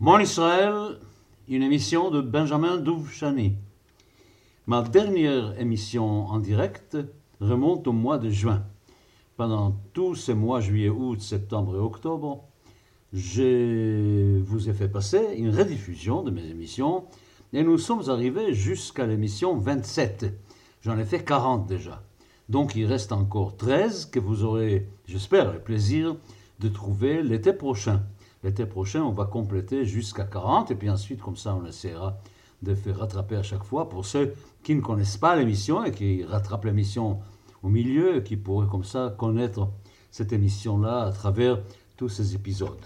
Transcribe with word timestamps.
Mon 0.00 0.20
Israël, 0.20 1.00
une 1.48 1.64
émission 1.64 2.12
de 2.12 2.20
Benjamin 2.20 2.76
Douvchani. 2.76 3.56
Ma 4.68 4.82
dernière 4.82 5.58
émission 5.60 6.28
en 6.28 6.38
direct 6.38 6.96
remonte 7.40 7.88
au 7.88 7.92
mois 7.92 8.18
de 8.18 8.30
juin. 8.30 8.62
Pendant 9.36 9.74
tous 9.94 10.14
ces 10.14 10.34
mois, 10.34 10.60
juillet, 10.60 10.88
août, 10.88 11.20
septembre 11.20 11.74
et 11.74 11.80
octobre, 11.80 12.44
je 13.12 14.38
vous 14.38 14.68
ai 14.68 14.72
fait 14.72 14.86
passer 14.86 15.34
une 15.36 15.50
rediffusion 15.50 16.22
de 16.22 16.30
mes 16.30 16.46
émissions 16.46 17.06
et 17.52 17.64
nous 17.64 17.76
sommes 17.76 18.08
arrivés 18.08 18.54
jusqu'à 18.54 19.04
l'émission 19.04 19.56
27. 19.56 20.26
J'en 20.80 20.96
ai 20.96 21.04
fait 21.04 21.24
40 21.24 21.66
déjà. 21.66 22.04
Donc 22.48 22.76
il 22.76 22.86
reste 22.86 23.10
encore 23.10 23.56
13 23.56 24.06
que 24.06 24.20
vous 24.20 24.44
aurez, 24.44 24.86
j'espère, 25.08 25.52
le 25.52 25.58
plaisir 25.58 26.14
de 26.60 26.68
trouver 26.68 27.24
l'été 27.24 27.52
prochain. 27.52 28.04
L'été 28.42 28.66
prochain, 28.66 29.02
on 29.02 29.12
va 29.12 29.24
compléter 29.24 29.84
jusqu'à 29.84 30.24
40 30.24 30.70
et 30.70 30.74
puis 30.74 30.90
ensuite, 30.90 31.20
comme 31.20 31.36
ça, 31.36 31.54
on 31.54 31.66
essaiera 31.66 32.18
de 32.62 32.74
faire 32.74 32.98
rattraper 32.98 33.36
à 33.36 33.42
chaque 33.42 33.64
fois 33.64 33.88
pour 33.88 34.04
ceux 34.04 34.34
qui 34.62 34.74
ne 34.74 34.80
connaissent 34.80 35.16
pas 35.16 35.36
l'émission 35.36 35.84
et 35.84 35.92
qui 35.92 36.24
rattrapent 36.24 36.64
l'émission 36.64 37.20
au 37.62 37.68
milieu 37.68 38.16
et 38.16 38.22
qui 38.22 38.36
pourraient 38.36 38.68
comme 38.68 38.84
ça 38.84 39.14
connaître 39.16 39.68
cette 40.10 40.32
émission-là 40.32 41.02
à 41.02 41.12
travers 41.12 41.60
tous 41.96 42.08
ces 42.08 42.34
épisodes. 42.34 42.84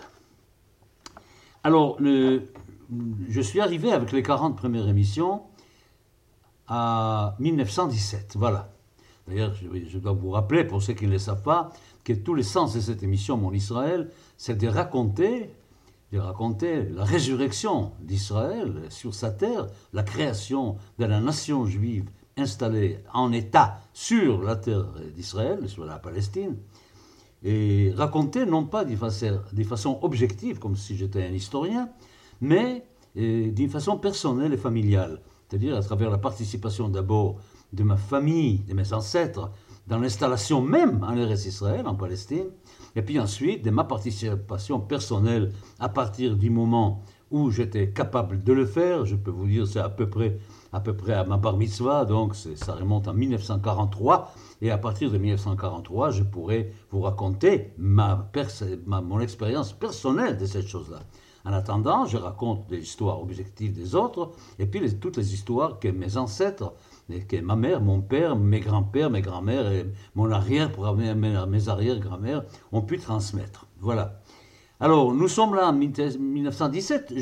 Alors, 1.65 1.99
je 2.01 3.41
suis 3.41 3.61
arrivé 3.61 3.93
avec 3.93 4.13
les 4.13 4.23
40 4.23 4.57
premières 4.57 4.89
émissions 4.89 5.43
à 6.67 7.37
1917, 7.39 8.35
voilà. 8.37 8.71
D'ailleurs, 9.29 9.55
je, 9.55 9.99
dois 9.99 10.13
vous 10.13 10.31
rappeler, 10.31 10.65
pour 10.65 10.83
ceux 10.83 10.95
qui 10.95 11.07
ne 11.07 11.13
le 11.13 11.19
savent 11.19 11.43
pas, 11.43 11.73
que 12.03 12.13
tous 12.13 12.35
les 12.35 12.43
sens 12.43 12.75
de 12.75 12.81
cette 12.81 13.03
émission, 13.05 13.37
Mon 13.37 13.53
Israël, 13.53 14.11
c'est 14.43 14.57
de 14.57 14.67
raconter, 14.67 15.51
de 16.11 16.19
raconter 16.19 16.83
la 16.83 17.05
résurrection 17.05 17.93
d'Israël 18.01 18.87
sur 18.89 19.15
sa 19.15 19.31
terre, 19.31 19.69
la 19.93 20.03
création 20.03 20.79
de 20.99 21.05
la 21.05 21.21
nation 21.21 21.65
juive 21.65 22.11
installée 22.37 22.99
en 23.15 23.31
état 23.31 23.79
sur 23.93 24.43
la 24.43 24.57
terre 24.57 24.95
d'Israël, 25.15 25.69
sur 25.69 25.85
la 25.85 26.01
Palestine, 26.01 26.57
et 27.45 27.93
raconter 27.95 28.45
non 28.45 28.65
pas 28.65 28.85
d'une 28.85 28.97
façon, 28.97 29.39
façon, 29.69 30.01
objective, 30.03 30.59
comme 30.59 30.75
si 30.75 30.97
j'étais 30.97 31.23
un 31.23 31.33
historien, 31.33 31.91
mais 32.41 32.85
d'une 33.15 33.71
façon 33.71 33.97
personnelle 33.97 34.53
et 34.55 34.57
familiale, 34.57 35.21
c'est-à-dire 35.49 35.77
à 35.77 35.83
travers 35.83 36.11
la 36.11 36.19
participation 36.19 36.89
d'abord 36.89 37.37
de 37.73 37.85
ma 37.85 37.97
famille, 37.97 38.59
de 38.67 38.75
mes 38.75 38.93
ancêtres, 38.93 39.53
dans 39.87 39.99
l'installation 39.99 40.61
même 40.61 41.03
en 41.03 41.17
Eretz 41.17 41.47
Israël, 41.47 41.87
en 41.87 41.95
Palestine, 41.95 42.47
et 42.95 43.03
puis 43.03 43.19
ensuite 43.19 43.65
de 43.65 43.71
ma 43.71 43.85
participation 43.85 44.81
personnelle 44.81 45.53
à 45.79 45.89
partir 45.89 46.37
du 46.37 46.51
moment 46.51 47.03
où 47.31 47.51
j'étais 47.51 47.91
capable 47.91 48.45
de 48.45 48.53
le 48.53 48.67
faire. 48.67 49.07
Je 49.07 49.17
peux 49.17 49.31
vous 49.31 49.47
dire, 49.47 49.67
c'est 49.67 49.81
à 49.81 49.89
peu 49.89 50.09
près 50.09 50.39
à 50.73 50.81
peu 50.81 50.97
près 50.97 51.13
à 51.13 51.25
ma 51.25 51.37
bar 51.37 51.57
mitzvah, 51.57 52.05
donc 52.05 52.35
ça 52.35 52.75
remonte 52.75 53.07
en 53.07 53.13
1943. 53.13 54.33
Et 54.63 54.71
à 54.71 54.79
partir 54.79 55.11
de 55.11 55.19
1943, 55.19 56.11
je 56.11 56.23
pourrais 56.23 56.73
vous 56.91 57.03
raconter 57.03 57.73
ma, 57.77 58.31
mon 58.87 59.21
expérience 59.21 59.73
personnelle 59.73 60.39
de 60.39 60.47
cette 60.47 60.67
chose-là. 60.67 61.01
En 61.45 61.53
attendant, 61.53 62.07
je 62.07 62.17
raconte 62.17 62.69
des 62.69 62.79
histoires 62.79 63.21
objectives 63.21 63.73
des 63.73 63.95
autres, 63.95 64.31
et 64.59 64.67
puis 64.67 64.99
toutes 64.99 65.17
les 65.17 65.35
histoires 65.35 65.79
que 65.79 65.89
mes 65.89 66.17
ancêtres 66.17 66.73
ma 67.43 67.57
mère, 67.57 67.81
mon 67.81 68.01
père, 68.01 68.37
mes 68.37 68.61
grands-pères, 68.61 69.11
mes 69.11 69.23
grands-mères 69.23 69.71
et 69.71 69.87
mon 70.15 70.31
arrière, 70.31 70.71
mes 71.47 71.69
arrière-grand-mères 71.69 72.45
ont 72.73 72.83
pu 72.83 72.99
transmettre. 72.99 73.67
Voilà. 73.81 74.21
Alors, 74.81 75.15
nous 75.15 75.29
sommes 75.29 75.55
là 75.55 75.69
en 75.69 75.73
1917. 75.73 77.15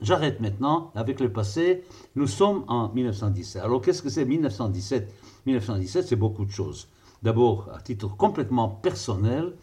J'arrête 0.00 0.40
maintenant 0.40 0.92
avec 0.94 1.18
le 1.18 1.32
passé. 1.32 1.82
Nous 2.14 2.28
sommes 2.28 2.64
en 2.68 2.92
1917. 2.92 3.62
Alors, 3.62 3.80
qu'est-ce 3.80 4.02
que 4.02 4.08
c'est 4.08 4.24
1917 4.24 5.12
1917, 5.46 6.06
c'est 6.06 6.16
beaucoup 6.16 6.44
de 6.44 6.50
choses. 6.50 6.88
D'abord, 7.22 7.68
à 7.74 7.80
titre 7.80 8.08
complètement 8.16 8.68
personnel, 8.68 9.54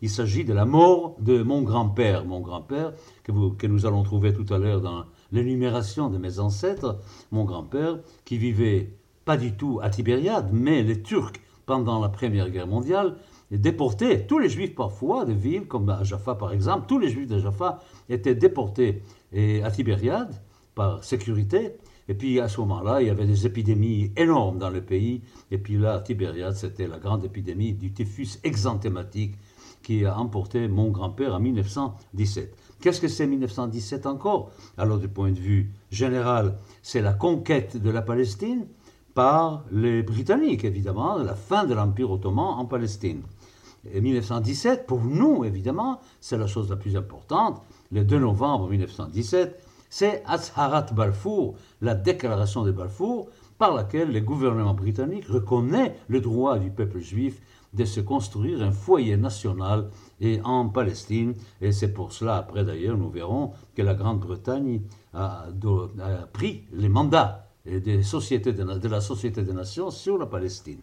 il 0.00 0.10
s'agit 0.10 0.44
de 0.44 0.52
la 0.52 0.64
mort 0.64 1.16
de 1.20 1.42
mon 1.42 1.62
grand-père. 1.62 2.24
Mon 2.24 2.40
grand-père, 2.40 2.94
que, 3.22 3.32
que 3.56 3.66
nous 3.66 3.86
allons 3.86 4.02
trouver 4.02 4.32
tout 4.32 4.52
à 4.52 4.58
l'heure 4.58 4.80
dans 4.80 5.04
l'énumération 5.30 6.08
de 6.08 6.18
mes 6.18 6.38
ancêtres. 6.38 6.98
Mon 7.30 7.44
grand-père, 7.44 7.98
qui 8.24 8.38
vivait 8.38 8.96
pas 9.24 9.36
du 9.36 9.52
tout 9.56 9.80
à 9.82 9.90
Tibériade, 9.90 10.50
mais 10.52 10.82
les 10.82 11.02
Turcs, 11.02 11.32
pendant 11.66 12.00
la 12.00 12.08
Première 12.08 12.50
Guerre 12.50 12.66
mondiale, 12.66 13.16
déportaient 13.50 14.26
tous 14.26 14.38
les 14.38 14.48
juifs 14.48 14.74
parfois 14.74 15.24
de 15.24 15.32
villes 15.32 15.66
comme 15.66 15.88
à 15.90 16.02
Jaffa 16.04 16.34
par 16.34 16.52
exemple, 16.52 16.86
tous 16.88 16.98
les 16.98 17.08
juifs 17.08 17.28
de 17.28 17.38
Jaffa 17.38 17.80
étaient 18.08 18.34
déportés 18.34 19.02
à 19.34 19.70
Tibériade 19.70 20.34
par 20.74 21.04
sécurité. 21.04 21.76
Et 22.08 22.14
puis 22.14 22.40
à 22.40 22.48
ce 22.48 22.60
moment-là, 22.60 23.00
il 23.00 23.06
y 23.06 23.10
avait 23.10 23.26
des 23.26 23.46
épidémies 23.46 24.10
énormes 24.16 24.58
dans 24.58 24.70
le 24.70 24.80
pays. 24.80 25.22
Et 25.50 25.58
puis 25.58 25.78
là, 25.78 25.94
à 25.94 26.00
Tibériade, 26.00 26.54
c'était 26.54 26.88
la 26.88 26.98
grande 26.98 27.24
épidémie 27.24 27.74
du 27.74 27.92
typhus 27.92 28.40
exanthématique 28.42 29.36
qui 29.82 30.04
a 30.04 30.18
emporté 30.18 30.66
mon 30.66 30.90
grand-père 30.90 31.34
en 31.34 31.40
1917. 31.40 32.56
Qu'est-ce 32.80 33.00
que 33.00 33.08
c'est 33.08 33.26
1917 33.26 34.06
encore? 34.06 34.50
Alors 34.78 34.98
du 34.98 35.08
point 35.08 35.30
de 35.30 35.38
vue 35.38 35.70
général, 35.90 36.56
c'est 36.82 37.02
la 37.02 37.12
conquête 37.12 37.76
de 37.76 37.90
la 37.90 38.02
Palestine, 38.02 38.66
par 39.14 39.64
les 39.70 40.02
Britanniques, 40.02 40.64
évidemment, 40.64 41.18
la 41.18 41.34
fin 41.34 41.64
de 41.64 41.74
l'Empire 41.74 42.10
ottoman 42.10 42.58
en 42.58 42.64
Palestine. 42.64 43.22
Et 43.92 44.00
1917, 44.00 44.86
pour 44.86 45.02
nous, 45.02 45.44
évidemment, 45.44 46.00
c'est 46.20 46.38
la 46.38 46.46
chose 46.46 46.70
la 46.70 46.76
plus 46.76 46.96
importante. 46.96 47.60
Le 47.90 48.04
2 48.04 48.18
novembre 48.20 48.68
1917, 48.68 49.60
c'est 49.90 50.22
Azharat 50.26 50.86
Balfour, 50.92 51.56
la 51.80 51.94
déclaration 51.94 52.62
de 52.62 52.72
Balfour, 52.72 53.28
par 53.58 53.74
laquelle 53.74 54.12
le 54.12 54.20
gouvernement 54.20 54.74
britannique 54.74 55.26
reconnaît 55.26 55.96
le 56.08 56.20
droit 56.20 56.58
du 56.58 56.70
peuple 56.70 57.00
juif 57.00 57.40
de 57.74 57.84
se 57.84 58.00
construire 58.00 58.62
un 58.62 58.70
foyer 58.70 59.16
national 59.16 59.90
et 60.20 60.40
en 60.44 60.68
Palestine. 60.68 61.34
Et 61.60 61.72
c'est 61.72 61.92
pour 61.92 62.12
cela, 62.12 62.36
après 62.36 62.64
d'ailleurs, 62.64 62.96
nous 62.96 63.10
verrons 63.10 63.52
que 63.74 63.82
la 63.82 63.94
Grande-Bretagne 63.94 64.82
a, 65.14 65.46
a, 65.46 66.26
pris 66.32 66.64
les 66.72 66.88
mandats 66.88 67.51
des 67.66 68.02
sociétés 68.02 68.52
de, 68.52 68.88
la 68.88 69.00
Société 69.00 69.42
des 69.42 69.52
Nations 69.52 69.90
sur 69.90 70.18
la 70.18 70.26
Palestine. 70.26 70.80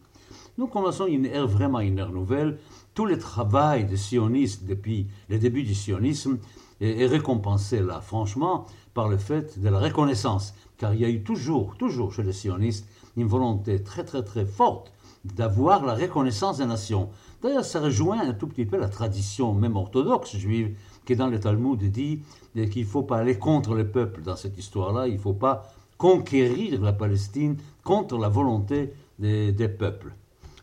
Nous 0.58 0.68
commençons 0.68 1.08
une 1.08 1.26
ère, 1.26 1.48
vraiment 1.48 1.80
une 1.80 2.00
ère 2.00 2.12
nouvelle. 2.12 2.60
Tout 2.94 3.06
le 3.06 3.18
travail 3.18 3.86
des 3.86 3.98
sionistes 3.98 4.66
depuis 4.66 5.08
le 5.30 5.40
début 5.40 5.64
du 5.64 5.76
sionisme 5.76 6.38
est, 6.82 7.06
récompensé 7.06 7.82
là, 7.82 8.02
franchement, 8.02 8.66
par 8.94 9.10
le 9.10 9.18
fait 9.18 9.60
de 9.60 9.70
la 9.70 9.80
reconnaissance. 9.80 10.54
Car 10.78 10.94
il 10.94 11.02
y 11.02 11.06
a 11.06 11.10
eu 11.10 11.24
toujours, 11.24 11.76
toujours 11.78 12.14
chez 12.14 12.24
les 12.24 12.34
sionistes, 12.34 12.88
une 13.18 13.28
volonté 13.28 13.84
très 13.84 14.04
très 14.04 14.24
très 14.24 14.46
forte 14.46 14.92
d'avoir 15.26 15.86
la 15.86 15.96
reconnaissance 15.96 16.60
des 16.60 16.66
nations. 16.66 17.10
D'ailleurs, 17.42 17.66
ça 17.66 17.82
rejoint 17.82 18.22
un 18.22 18.34
tout 18.34 18.48
petit 18.48 18.66
peu 18.66 18.78
la 18.78 18.88
tradition, 18.88 19.54
même 19.54 19.76
orthodoxe 19.76 20.38
juive, 20.38 20.78
qui 21.06 21.16
dans 21.16 21.28
le 21.28 21.40
Talmud 21.40 21.80
dit 21.80 22.22
qu'il 22.54 22.84
ne 22.84 22.88
faut 22.88 23.04
pas 23.04 23.18
aller 23.18 23.38
contre 23.38 23.74
le 23.74 23.90
peuple 23.90 24.22
dans 24.22 24.36
cette 24.36 24.58
histoire-là, 24.58 25.08
il 25.08 25.16
ne 25.16 25.20
faut 25.20 25.34
pas 25.34 25.74
conquérir 26.00 26.82
la 26.82 26.94
Palestine 26.94 27.58
contre 27.84 28.18
la 28.18 28.30
volonté 28.30 28.94
des, 29.20 29.68
peuples. 29.68 30.14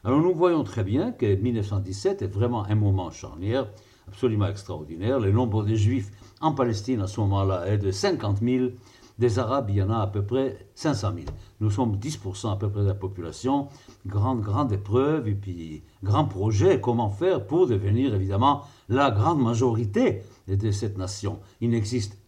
Alors 0.03 0.21
nous 0.21 0.35
voyons 0.35 0.65
très 0.65 0.83
bien 0.83 1.13
que 1.13 1.27
1917 1.37 2.23
est 2.23 2.27
vraiment 2.27 2.65
un 2.65 2.75
moment 2.75 3.11
charnière, 3.11 3.69
absolument 4.09 4.49
extraordinaire. 4.49 5.21
Le 5.21 5.31
nombre 5.31 5.63
de 5.63 5.75
juifs 5.75 6.11
en 6.41 6.53
Palestine 6.53 7.03
à 7.03 7.07
ce 7.07 7.21
moment-là 7.21 7.67
est 7.69 7.77
de 7.77 7.91
50 7.91 8.39
000. 8.43 8.71
Des 9.19 9.39
Arabes, 9.39 9.71
il 9.71 9.77
y 9.77 9.83
en 9.83 9.89
a 9.89 9.99
à 9.99 10.07
peu 10.07 10.23
près 10.23 10.69
500 10.75 11.13
000. 11.15 11.27
Nous 11.61 11.71
sommes 11.71 11.97
10% 11.97 12.53
à 12.53 12.57
peu 12.57 12.69
près 12.69 12.83
de 12.83 12.89
la 12.89 12.95
population. 12.95 13.69
Grande, 14.07 14.43
grande 14.43 14.73
épreuve 14.73 15.27
et 15.27 15.35
puis 15.35 15.83
grand 16.03 16.27
projet. 16.27 16.83
Comment 16.83 17.09
faire 17.09 17.47
pour 17.47 17.67
devenir 17.67 18.15
évidemment 18.15 18.65
la 18.91 19.11
grande 19.11 19.43
majorité 19.43 20.23
de 20.49 20.71
cette 20.71 20.99
nation? 20.99 21.39
Il 21.63 21.71
n'existe 21.71 22.19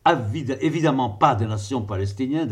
évidemment 0.62 1.10
pas 1.10 1.34
de 1.34 1.44
nation 1.44 1.82
palestinienne, 1.82 2.48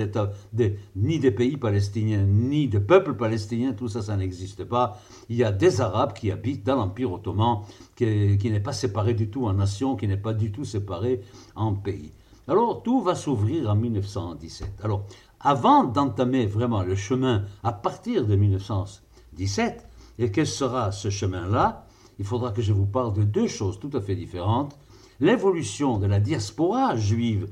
ni 0.96 1.18
des 1.18 1.30
pays 1.30 1.56
palestiniens, 1.56 2.26
ni 2.26 2.68
de 2.68 2.78
peuple 2.78 3.14
palestinien, 3.14 3.72
tout 3.72 3.88
ça, 3.88 4.02
ça 4.02 4.18
n'existe 4.18 4.64
pas. 4.64 5.00
Il 5.30 5.36
y 5.36 5.44
a 5.44 5.52
des 5.52 5.80
Arabes 5.80 6.12
qui 6.12 6.30
habitent 6.30 6.66
dans 6.66 6.76
l'Empire 6.76 7.10
ottoman, 7.10 7.60
qui 7.96 8.50
n'est 8.50 8.60
pas 8.60 8.74
séparé 8.74 9.14
du 9.14 9.30
tout 9.30 9.46
en 9.46 9.54
nation, 9.54 9.96
qui 9.96 10.06
n'est 10.06 10.18
pas 10.18 10.34
du 10.34 10.52
tout 10.52 10.66
séparé 10.66 11.22
en 11.54 11.72
pays. 11.72 12.12
Alors 12.48 12.82
tout 12.82 13.00
va 13.00 13.14
s'ouvrir 13.14 13.68
en 13.70 13.74
1917. 13.74 14.80
Alors 14.82 15.04
avant 15.40 15.84
d'entamer 15.84 16.46
vraiment 16.46 16.82
le 16.82 16.94
chemin 16.94 17.44
à 17.62 17.72
partir 17.72 18.26
de 18.26 18.36
1917, 18.36 19.86
et 20.18 20.30
quel 20.30 20.46
sera 20.46 20.92
ce 20.92 21.10
chemin-là 21.10 21.86
Il 22.18 22.24
faudra 22.24 22.52
que 22.52 22.62
je 22.62 22.72
vous 22.72 22.86
parle 22.86 23.12
de 23.12 23.24
deux 23.24 23.48
choses 23.48 23.78
tout 23.80 23.90
à 23.94 24.00
fait 24.00 24.14
différentes 24.14 24.76
l'évolution 25.20 25.98
de 25.98 26.06
la 26.06 26.20
diaspora 26.20 26.96
juive 26.96 27.48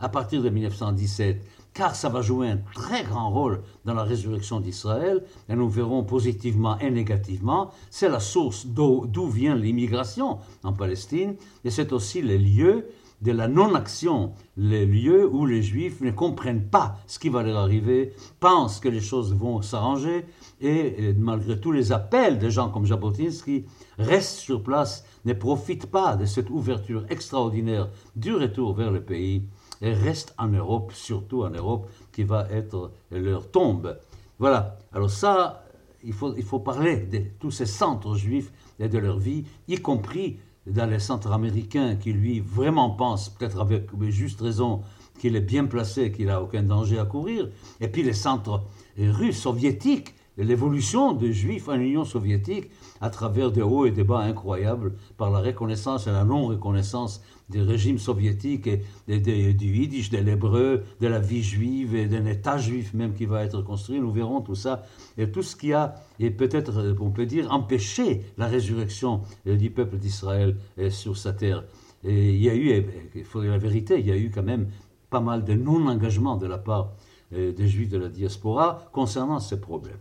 à 0.00 0.08
partir 0.08 0.42
de 0.42 0.48
1917, 0.48 1.44
car 1.74 1.94
ça 1.94 2.08
va 2.08 2.22
jouer 2.22 2.48
un 2.48 2.58
très 2.74 3.02
grand 3.02 3.30
rôle 3.30 3.62
dans 3.84 3.94
la 3.94 4.04
résurrection 4.04 4.60
d'Israël, 4.60 5.24
et 5.48 5.56
nous 5.56 5.68
verrons 5.68 6.04
positivement 6.04 6.78
et 6.78 6.90
négativement, 6.90 7.72
c'est 7.90 8.08
la 8.08 8.20
source 8.20 8.66
d'où 8.66 9.28
vient 9.28 9.56
l'immigration 9.56 10.38
en 10.62 10.72
Palestine, 10.72 11.34
et 11.64 11.70
c'est 11.70 11.92
aussi 11.92 12.22
le 12.22 12.36
lieu 12.36 12.86
de 13.20 13.32
la 13.32 13.48
non-action, 13.48 14.32
les 14.56 14.86
lieux 14.86 15.28
où 15.28 15.44
les 15.44 15.62
juifs 15.62 16.00
ne 16.00 16.10
comprennent 16.10 16.68
pas 16.68 16.98
ce 17.06 17.18
qui 17.18 17.28
va 17.28 17.42
leur 17.42 17.58
arriver, 17.58 18.14
pensent 18.38 18.80
que 18.80 18.88
les 18.88 19.00
choses 19.00 19.34
vont 19.34 19.60
s'arranger, 19.62 20.26
et, 20.60 21.14
malgré 21.18 21.60
tous 21.60 21.72
les 21.72 21.92
appels 21.92 22.38
de 22.38 22.48
gens 22.48 22.70
comme 22.70 22.86
Jabotinsky, 22.86 23.64
restent 23.98 24.38
sur 24.38 24.62
place, 24.62 25.04
ne 25.24 25.32
profitent 25.32 25.90
pas 25.90 26.16
de 26.16 26.24
cette 26.24 26.50
ouverture 26.50 27.04
extraordinaire 27.10 27.90
du 28.14 28.34
retour 28.34 28.74
vers 28.74 28.92
le 28.92 29.02
pays, 29.02 29.42
et 29.80 29.92
restent 29.92 30.34
en 30.38 30.48
Europe, 30.48 30.92
surtout 30.92 31.42
en 31.42 31.50
Europe, 31.50 31.88
qui 32.12 32.24
va 32.24 32.46
être 32.50 32.92
leur 33.10 33.50
tombe. 33.50 33.98
Voilà, 34.38 34.78
alors 34.92 35.10
ça, 35.10 35.64
il 36.04 36.12
faut, 36.12 36.34
il 36.36 36.44
faut 36.44 36.60
parler 36.60 36.98
de 36.98 37.22
tous 37.40 37.50
ces 37.50 37.66
centres 37.66 38.14
juifs 38.14 38.52
et 38.78 38.88
de 38.88 38.98
leur 38.98 39.18
vie, 39.18 39.44
y 39.66 39.76
compris 39.76 40.38
dans 40.68 40.86
les 40.86 40.98
centres 40.98 41.32
américains 41.32 41.96
qui, 41.96 42.12
lui, 42.12 42.40
vraiment 42.40 42.90
pensent, 42.90 43.28
peut-être 43.28 43.60
avec 43.60 43.88
juste 44.08 44.40
raison, 44.40 44.82
qu'il 45.18 45.36
est 45.36 45.40
bien 45.40 45.64
placé, 45.64 46.12
qu'il 46.12 46.26
n'a 46.26 46.42
aucun 46.42 46.62
danger 46.62 46.98
à 46.98 47.04
courir, 47.04 47.48
et 47.80 47.88
puis 47.88 48.02
les 48.02 48.12
centres 48.12 48.64
russes, 48.96 49.40
soviétiques, 49.40 50.14
l'évolution 50.44 51.12
des 51.12 51.32
Juifs 51.32 51.68
en 51.68 51.74
Union 51.74 52.04
soviétique 52.04 52.70
à 53.00 53.10
travers 53.10 53.50
des 53.50 53.62
hauts 53.62 53.86
et 53.86 53.90
des 53.90 54.04
bas 54.04 54.20
incroyables 54.20 54.94
par 55.16 55.30
la 55.30 55.40
reconnaissance 55.40 56.06
et 56.06 56.10
la 56.10 56.24
non-reconnaissance 56.24 57.22
des 57.48 57.62
régimes 57.62 57.98
soviétiques 57.98 58.68
et, 58.68 59.18
du 59.18 59.66
yiddish, 59.66 60.10
de 60.10 60.18
l'hébreu, 60.18 60.84
de 61.00 61.06
la 61.06 61.18
vie 61.18 61.42
juive 61.42 61.94
et 61.94 62.06
d'un 62.06 62.26
État 62.26 62.58
juif 62.58 62.94
même 62.94 63.14
qui 63.14 63.26
va 63.26 63.44
être 63.44 63.62
construit. 63.62 64.00
Nous 64.00 64.12
verrons 64.12 64.40
tout 64.40 64.54
ça 64.54 64.84
et 65.16 65.30
tout 65.30 65.42
ce 65.42 65.56
qui 65.56 65.72
a, 65.72 65.94
et 66.20 66.30
peut-être 66.30 66.96
on 67.00 67.10
peut 67.10 67.26
dire, 67.26 67.50
empêché 67.52 68.22
la 68.36 68.46
résurrection 68.46 69.22
du 69.46 69.70
peuple 69.70 69.96
d'Israël 69.96 70.56
sur 70.90 71.16
sa 71.16 71.32
terre. 71.32 71.64
Il 72.04 72.36
y 72.36 72.48
a 72.48 72.54
eu, 72.54 72.84
il 73.14 73.24
faut 73.24 73.40
dire 73.40 73.50
la 73.50 73.58
vérité, 73.58 73.98
il 73.98 74.06
y 74.06 74.12
a 74.12 74.16
eu 74.16 74.30
quand 74.30 74.42
même 74.42 74.68
pas 75.10 75.20
mal 75.20 75.44
de 75.44 75.54
non-engagement 75.54 76.36
de 76.36 76.46
la 76.46 76.58
part 76.58 76.92
des 77.32 77.66
juifs 77.66 77.88
de 77.88 77.98
la 77.98 78.08
diaspora 78.08 78.88
concernant 78.92 79.40
ces 79.40 79.60
problèmes. 79.60 79.98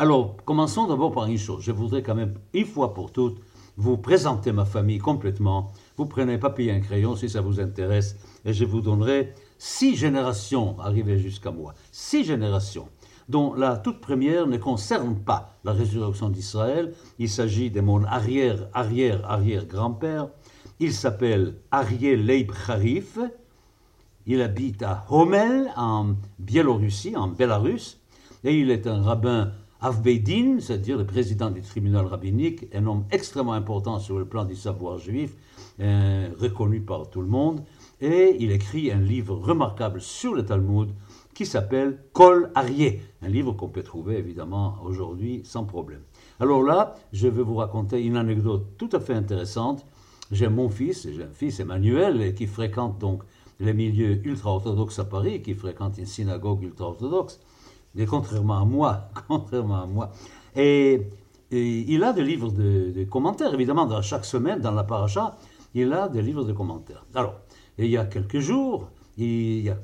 Alors, 0.00 0.36
commençons 0.44 0.86
d'abord 0.86 1.10
par 1.10 1.26
une 1.26 1.38
chose. 1.38 1.64
Je 1.64 1.72
voudrais 1.72 2.04
quand 2.04 2.14
même, 2.14 2.34
une 2.54 2.66
fois 2.66 2.94
pour 2.94 3.10
toutes, 3.10 3.40
vous 3.76 3.96
présenter 3.96 4.52
ma 4.52 4.64
famille 4.64 4.98
complètement. 4.98 5.72
Vous 5.96 6.06
prenez 6.06 6.38
papier 6.38 6.66
et 6.66 6.70
un 6.70 6.78
crayon 6.78 7.16
si 7.16 7.28
ça 7.28 7.40
vous 7.40 7.58
intéresse, 7.58 8.16
et 8.44 8.52
je 8.52 8.64
vous 8.64 8.80
donnerai 8.80 9.34
six 9.58 9.96
générations 9.96 10.78
arrivées 10.78 11.18
jusqu'à 11.18 11.50
moi. 11.50 11.74
Six 11.90 12.22
générations, 12.22 12.88
dont 13.28 13.54
la 13.54 13.76
toute 13.76 14.00
première 14.00 14.46
ne 14.46 14.56
concerne 14.56 15.16
pas 15.16 15.56
la 15.64 15.72
résurrection 15.72 16.28
d'Israël. 16.28 16.94
Il 17.18 17.28
s'agit 17.28 17.72
de 17.72 17.80
mon 17.80 18.04
arrière, 18.04 18.68
arrière, 18.74 19.28
arrière 19.28 19.66
grand-père. 19.66 20.28
Il 20.78 20.92
s'appelle 20.92 21.56
Ariel 21.72 22.24
Leib 22.24 22.52
Harif. 22.68 23.18
Il 24.26 24.42
habite 24.42 24.80
à 24.84 25.06
Homel, 25.10 25.72
en 25.76 26.14
Biélorussie, 26.38 27.16
en 27.16 27.26
Bélarus, 27.26 27.98
et 28.44 28.56
il 28.56 28.70
est 28.70 28.86
un 28.86 29.02
rabbin 29.02 29.50
Avbeidin, 29.80 30.58
c'est-à-dire 30.60 30.98
le 30.98 31.06
président 31.06 31.50
du 31.50 31.60
tribunal 31.62 32.06
rabbinique, 32.06 32.66
un 32.74 32.86
homme 32.86 33.04
extrêmement 33.12 33.52
important 33.52 34.00
sur 34.00 34.18
le 34.18 34.24
plan 34.24 34.44
du 34.44 34.56
savoir 34.56 34.98
juif, 34.98 35.36
euh, 35.80 36.30
reconnu 36.38 36.80
par 36.80 37.08
tout 37.10 37.20
le 37.20 37.28
monde, 37.28 37.62
et 38.00 38.36
il 38.40 38.50
écrit 38.50 38.90
un 38.90 39.00
livre 39.00 39.36
remarquable 39.36 40.00
sur 40.00 40.34
le 40.34 40.44
Talmud 40.44 40.90
qui 41.32 41.46
s'appelle 41.46 41.98
Kol 42.12 42.50
Arié, 42.56 43.00
un 43.22 43.28
livre 43.28 43.52
qu'on 43.52 43.68
peut 43.68 43.84
trouver 43.84 44.18
évidemment 44.18 44.78
aujourd'hui 44.84 45.42
sans 45.44 45.64
problème. 45.64 46.00
Alors 46.40 46.64
là, 46.64 46.96
je 47.12 47.28
vais 47.28 47.42
vous 47.42 47.54
raconter 47.54 48.04
une 48.04 48.16
anecdote 48.16 48.66
tout 48.78 48.88
à 48.92 48.98
fait 48.98 49.14
intéressante. 49.14 49.86
J'ai 50.32 50.48
mon 50.48 50.68
fils, 50.68 51.08
j'ai 51.08 51.22
un 51.22 51.32
fils 51.32 51.60
Emmanuel, 51.60 52.34
qui 52.34 52.48
fréquente 52.48 52.98
donc 52.98 53.22
les 53.60 53.72
milieux 53.72 54.20
ultra-orthodoxes 54.26 54.98
à 54.98 55.04
Paris, 55.04 55.40
qui 55.40 55.54
fréquente 55.54 55.98
une 55.98 56.06
synagogue 56.06 56.64
ultra-orthodoxe. 56.64 57.40
Et 57.96 58.06
contrairement 58.06 58.60
à 58.60 58.64
moi, 58.64 59.08
contrairement 59.28 59.82
à 59.82 59.86
moi. 59.86 60.12
Et, 60.56 61.02
il 61.50 62.04
a 62.04 62.12
des 62.12 62.22
livres 62.22 62.50
de, 62.50 63.04
commentaires, 63.04 63.54
évidemment, 63.54 63.86
dans 63.86 64.02
chaque 64.02 64.26
semaine, 64.26 64.60
dans 64.60 64.72
la 64.72 64.84
paracha, 64.84 65.36
il 65.74 65.92
a 65.94 66.08
des 66.08 66.20
livres 66.20 66.44
de 66.44 66.52
commentaires. 66.52 67.06
Alors, 67.14 67.36
il 67.78 67.86
y 67.86 67.96
a 67.96 68.04
quelques 68.04 68.40
jours, 68.40 68.90
il 69.16 69.60
y 69.60 69.70
a, 69.70 69.76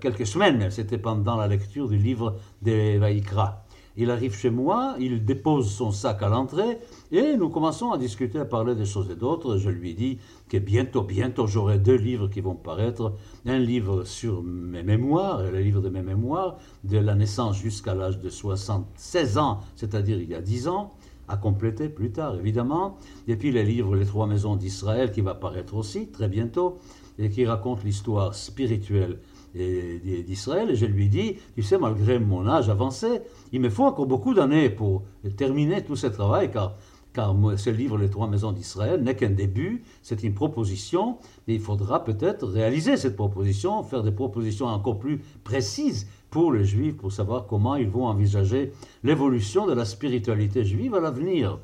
quelques 0.00 0.26
semaines, 0.26 0.68
c'était 0.70 0.98
pendant 0.98 1.36
la 1.36 1.46
lecture 1.46 1.88
du 1.88 1.96
livre 1.96 2.36
de 2.62 2.98
Vaikra. 2.98 3.61
Il 3.96 4.10
arrive 4.10 4.34
chez 4.34 4.50
moi, 4.50 4.96
il 4.98 5.24
dépose 5.24 5.70
son 5.70 5.90
sac 5.90 6.22
à 6.22 6.28
l'entrée 6.28 6.78
et 7.10 7.36
nous 7.36 7.50
commençons 7.50 7.92
à 7.92 7.98
discuter, 7.98 8.38
à 8.38 8.44
parler 8.44 8.74
des 8.74 8.86
choses 8.86 9.10
et 9.10 9.16
d'autres. 9.16 9.58
Je 9.58 9.68
lui 9.68 9.94
dis 9.94 10.18
que 10.48 10.56
bientôt, 10.56 11.02
bientôt, 11.02 11.46
j'aurai 11.46 11.78
deux 11.78 11.96
livres 11.96 12.28
qui 12.28 12.40
vont 12.40 12.54
paraître. 12.54 13.14
Un 13.44 13.58
livre 13.58 14.04
sur 14.04 14.42
mes 14.42 14.82
mémoires, 14.82 15.42
le 15.42 15.60
livre 15.60 15.82
de 15.82 15.90
mes 15.90 16.02
mémoires, 16.02 16.56
de 16.84 16.98
la 16.98 17.14
naissance 17.14 17.58
jusqu'à 17.58 17.94
l'âge 17.94 18.18
de 18.18 18.30
76 18.30 19.38
ans, 19.38 19.60
c'est-à-dire 19.76 20.18
il 20.18 20.30
y 20.30 20.34
a 20.34 20.40
10 20.40 20.68
ans, 20.68 20.92
à 21.28 21.36
compléter 21.36 21.88
plus 21.88 22.12
tard, 22.12 22.36
évidemment. 22.36 22.96
Et 23.28 23.36
puis 23.36 23.52
le 23.52 23.62
livre 23.62 23.94
Les 23.96 24.06
Trois 24.06 24.26
Maisons 24.26 24.56
d'Israël 24.56 25.12
qui 25.12 25.20
va 25.20 25.34
paraître 25.34 25.74
aussi 25.74 26.08
très 26.08 26.28
bientôt 26.28 26.78
et 27.18 27.28
qui 27.28 27.44
raconte 27.46 27.84
l'histoire 27.84 28.34
spirituelle 28.34 29.18
d'Israël. 29.54 30.70
Et 30.70 30.76
je 30.76 30.86
lui 30.86 31.08
dis, 31.08 31.36
tu 31.54 31.62
sais, 31.62 31.78
malgré 31.78 32.18
mon 32.18 32.46
âge 32.46 32.68
avancé, 32.68 33.20
il 33.52 33.60
me 33.60 33.70
faut 33.70 33.84
encore 33.84 34.06
beaucoup 34.06 34.34
d'années 34.34 34.70
pour 34.70 35.02
terminer 35.36 35.82
tout 35.82 35.96
ce 35.96 36.06
travail, 36.06 36.50
car, 36.50 36.76
car 37.12 37.34
ce 37.56 37.70
livre, 37.70 37.98
Les 37.98 38.08
Trois 38.08 38.28
Maisons 38.28 38.52
d'Israël, 38.52 39.02
n'est 39.02 39.16
qu'un 39.16 39.30
début, 39.30 39.84
c'est 40.02 40.22
une 40.22 40.34
proposition, 40.34 41.18
et 41.48 41.54
il 41.54 41.60
faudra 41.60 42.04
peut-être 42.04 42.46
réaliser 42.46 42.96
cette 42.96 43.16
proposition, 43.16 43.82
faire 43.82 44.02
des 44.02 44.12
propositions 44.12 44.66
encore 44.66 44.98
plus 44.98 45.20
précises 45.44 46.06
pour 46.30 46.52
les 46.52 46.64
Juifs, 46.64 46.96
pour 46.96 47.12
savoir 47.12 47.46
comment 47.46 47.76
ils 47.76 47.90
vont 47.90 48.06
envisager 48.06 48.72
l'évolution 49.04 49.66
de 49.66 49.74
la 49.74 49.84
spiritualité 49.84 50.64
juive 50.64 50.94
à 50.94 51.00
l'avenir. 51.00 51.58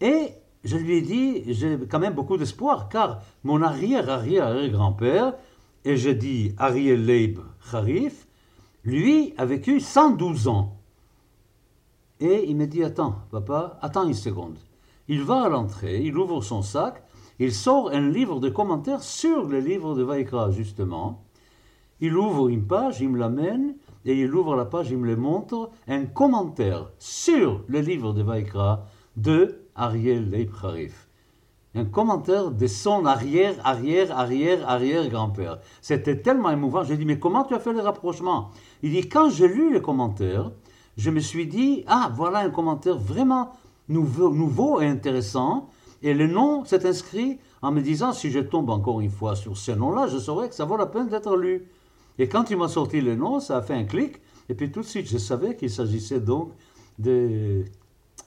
Et 0.00 0.28
je 0.62 0.76
lui 0.76 0.98
ai 0.98 1.02
dit, 1.02 1.52
j'ai 1.52 1.76
quand 1.90 1.98
même 1.98 2.14
beaucoup 2.14 2.36
d'espoir, 2.36 2.88
car 2.88 3.20
mon 3.42 3.60
arrière-arrière-arrière-grand-père, 3.62 5.34
et 5.84 5.96
je 5.96 6.10
dis 6.10 6.52
Ariel 6.56 7.04
Leib 7.04 7.38
Harif, 7.72 8.26
lui 8.84 9.34
a 9.36 9.44
vécu 9.44 9.80
112 9.80 10.48
ans. 10.48 10.76
Et 12.20 12.44
il 12.48 12.56
me 12.56 12.66
dit 12.66 12.82
Attends, 12.82 13.16
papa, 13.30 13.78
attends 13.82 14.06
une 14.06 14.14
seconde. 14.14 14.56
Il 15.08 15.22
va 15.22 15.42
à 15.42 15.48
l'entrée, 15.48 16.00
il 16.02 16.16
ouvre 16.16 16.42
son 16.42 16.62
sac, 16.62 17.02
il 17.38 17.52
sort 17.52 17.90
un 17.90 18.08
livre 18.08 18.40
de 18.40 18.48
commentaires 18.48 19.02
sur 19.02 19.44
le 19.44 19.58
livre 19.58 19.94
de 19.94 20.02
Vaikra, 20.02 20.50
justement. 20.50 21.24
Il 22.00 22.16
ouvre 22.16 22.48
une 22.48 22.66
page, 22.66 23.00
il 23.00 23.10
me 23.10 23.18
l'amène, 23.18 23.76
et 24.04 24.18
il 24.18 24.34
ouvre 24.34 24.56
la 24.56 24.64
page, 24.64 24.90
il 24.90 24.98
me 24.98 25.06
le 25.06 25.16
montre, 25.16 25.70
un 25.86 26.06
commentaire 26.06 26.90
sur 26.98 27.62
le 27.66 27.80
livre 27.80 28.12
de 28.12 28.22
Vaikra 28.22 28.86
de 29.16 29.66
Ariel 29.74 30.30
Leib 30.30 30.50
Harif 30.62 31.03
un 31.74 31.84
commentaire 31.84 32.50
de 32.50 32.66
son 32.66 33.04
arrière, 33.04 33.54
arrière, 33.64 34.16
arrière, 34.16 34.68
arrière 34.68 35.08
grand-père. 35.08 35.58
C'était 35.80 36.20
tellement 36.20 36.50
émouvant. 36.50 36.84
J'ai 36.84 36.96
dit, 36.96 37.04
mais 37.04 37.18
comment 37.18 37.44
tu 37.44 37.54
as 37.54 37.58
fait 37.58 37.72
le 37.72 37.80
rapprochement? 37.80 38.50
Il 38.82 38.92
dit, 38.92 39.08
quand 39.08 39.30
j'ai 39.30 39.48
lu 39.48 39.72
le 39.72 39.80
commentaire, 39.80 40.52
je 40.96 41.10
me 41.10 41.20
suis 41.20 41.46
dit, 41.46 41.84
ah, 41.86 42.10
voilà 42.14 42.38
un 42.38 42.50
commentaire 42.50 42.96
vraiment 42.96 43.52
nouveau, 43.88 44.30
nouveau 44.30 44.80
et 44.80 44.86
intéressant. 44.86 45.68
Et 46.02 46.14
le 46.14 46.26
nom 46.26 46.64
s'est 46.64 46.86
inscrit 46.86 47.38
en 47.62 47.72
me 47.72 47.80
disant, 47.80 48.12
si 48.12 48.30
je 48.30 48.38
tombe 48.38 48.70
encore 48.70 49.00
une 49.00 49.10
fois 49.10 49.34
sur 49.34 49.56
ce 49.56 49.72
nom-là, 49.72 50.06
je 50.06 50.18
saurais 50.18 50.48
que 50.48 50.54
ça 50.54 50.64
vaut 50.64 50.76
la 50.76 50.86
peine 50.86 51.08
d'être 51.08 51.36
lu. 51.36 51.66
Et 52.18 52.28
quand 52.28 52.50
il 52.50 52.56
m'a 52.56 52.68
sorti 52.68 53.00
le 53.00 53.16
nom, 53.16 53.40
ça 53.40 53.56
a 53.56 53.62
fait 53.62 53.74
un 53.74 53.84
clic. 53.84 54.20
Et 54.48 54.54
puis 54.54 54.70
tout 54.70 54.80
de 54.80 54.86
suite, 54.86 55.08
je 55.08 55.18
savais 55.18 55.56
qu'il 55.56 55.70
s'agissait 55.70 56.20
donc 56.20 56.50
de 56.98 57.64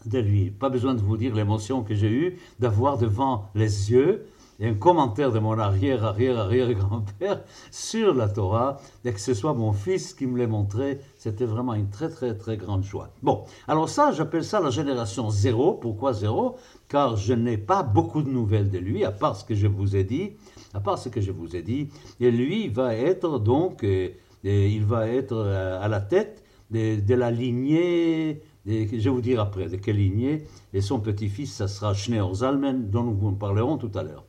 de 0.05 0.19
lui. 0.19 0.51
Pas 0.51 0.69
besoin 0.69 0.93
de 0.93 1.01
vous 1.01 1.17
dire 1.17 1.35
l'émotion 1.35 1.83
que 1.83 1.95
j'ai 1.95 2.09
eue 2.09 2.37
d'avoir 2.59 2.97
devant 2.97 3.49
les 3.55 3.91
yeux 3.91 4.25
un 4.59 4.73
commentaire 4.73 5.31
de 5.31 5.39
mon 5.39 5.57
arrière, 5.57 6.03
arrière, 6.03 6.39
arrière 6.39 6.73
grand-père 6.73 7.41
sur 7.69 8.13
la 8.13 8.27
Torah, 8.27 8.79
et 9.05 9.13
que 9.13 9.19
ce 9.19 9.33
soit 9.33 9.53
mon 9.53 9.71
fils 9.71 10.13
qui 10.13 10.25
me 10.25 10.37
l'ait 10.37 10.47
montré, 10.47 10.99
c'était 11.17 11.45
vraiment 11.45 11.75
une 11.75 11.89
très, 11.89 12.09
très, 12.09 12.35
très 12.35 12.57
grande 12.57 12.83
joie. 12.83 13.09
Bon, 13.21 13.43
alors 13.67 13.87
ça, 13.87 14.11
j'appelle 14.11 14.43
ça 14.43 14.59
la 14.59 14.71
génération 14.71 15.29
zéro. 15.29 15.73
Pourquoi 15.73 16.13
zéro? 16.13 16.55
Car 16.87 17.17
je 17.17 17.33
n'ai 17.33 17.57
pas 17.57 17.83
beaucoup 17.83 18.23
de 18.23 18.29
nouvelles 18.29 18.69
de 18.71 18.79
lui, 18.79 19.03
à 19.05 19.11
part 19.11 19.35
ce 19.35 19.45
que 19.45 19.53
je 19.55 19.67
vous 19.67 19.95
ai 19.95 20.03
dit, 20.03 20.31
à 20.73 20.79
part 20.79 20.97
ce 20.97 21.09
que 21.09 21.21
je 21.21 21.31
vous 21.31 21.55
ai 21.55 21.61
dit. 21.61 21.89
Et 22.19 22.31
lui 22.31 22.67
va 22.67 22.95
être 22.95 23.39
donc, 23.39 23.83
euh, 23.83 24.09
il 24.43 24.85
va 24.85 25.07
être 25.07 25.35
euh, 25.35 25.83
à 25.83 25.87
la 25.87 26.01
tête 26.01 26.43
de 26.71 27.13
la 27.13 27.31
lignée 27.31 28.41
je 28.67 29.03
vais 29.03 29.09
vous 29.09 29.21
dire 29.21 29.39
après 29.39 29.67
de 29.69 29.77
quelle 29.77 29.97
lignée, 29.97 30.45
et 30.73 30.81
son 30.81 30.99
petit-fils, 30.99 31.53
ça 31.53 31.67
sera 31.67 31.93
Schneor 31.93 32.35
Zalmen, 32.35 32.89
dont 32.89 33.03
nous 33.03 33.31
parlerons 33.31 33.77
tout 33.77 33.91
à 33.95 34.03
l'heure. 34.03 34.25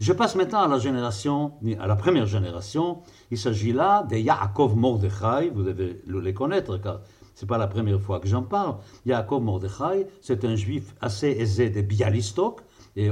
Je 0.00 0.14
passe 0.14 0.34
maintenant 0.34 0.62
à 0.62 0.68
la 0.68 0.78
génération, 0.78 1.52
à 1.78 1.86
la 1.86 1.94
première 1.94 2.24
génération. 2.24 3.02
Il 3.30 3.36
s'agit 3.36 3.72
là 3.72 4.02
de 4.04 4.16
Yaakov 4.16 4.74
Mordechai, 4.74 5.50
vous 5.54 5.62
devez 5.62 6.00
les 6.06 6.32
connaître 6.32 6.78
car 6.78 7.02
ce 7.34 7.44
n'est 7.44 7.48
pas 7.48 7.58
la 7.58 7.66
première 7.66 8.00
fois 8.00 8.18
que 8.18 8.26
j'en 8.26 8.42
parle. 8.42 8.76
Yaakov 9.04 9.42
Mordechai, 9.42 10.06
c'est 10.22 10.44
un 10.46 10.56
juif 10.56 10.94
assez 11.02 11.28
aisé 11.28 11.68
de 11.68 11.82
Bialystok, 11.82 12.62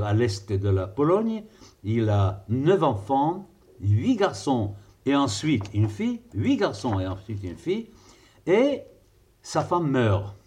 à 0.03 0.15
l'est 0.15 0.51
de 0.51 0.69
la 0.71 0.87
Pologne, 0.87 1.45
il 1.85 2.09
a 2.09 2.45
neuf 2.49 2.83
enfants, 2.83 3.49
huit 3.81 4.17
garçons 4.17 4.75
et 5.05 5.15
ensuite 5.15 5.65
une 5.75 5.89
fille, 5.89 6.21
huit 6.35 6.57
garçons 6.57 6.99
et 6.99 7.07
ensuite 7.07 7.45
une 7.45 7.57
fille, 7.57 7.91
et 8.47 8.81
sa 9.43 9.63
femme 9.63 9.91
meurt. 9.91 10.38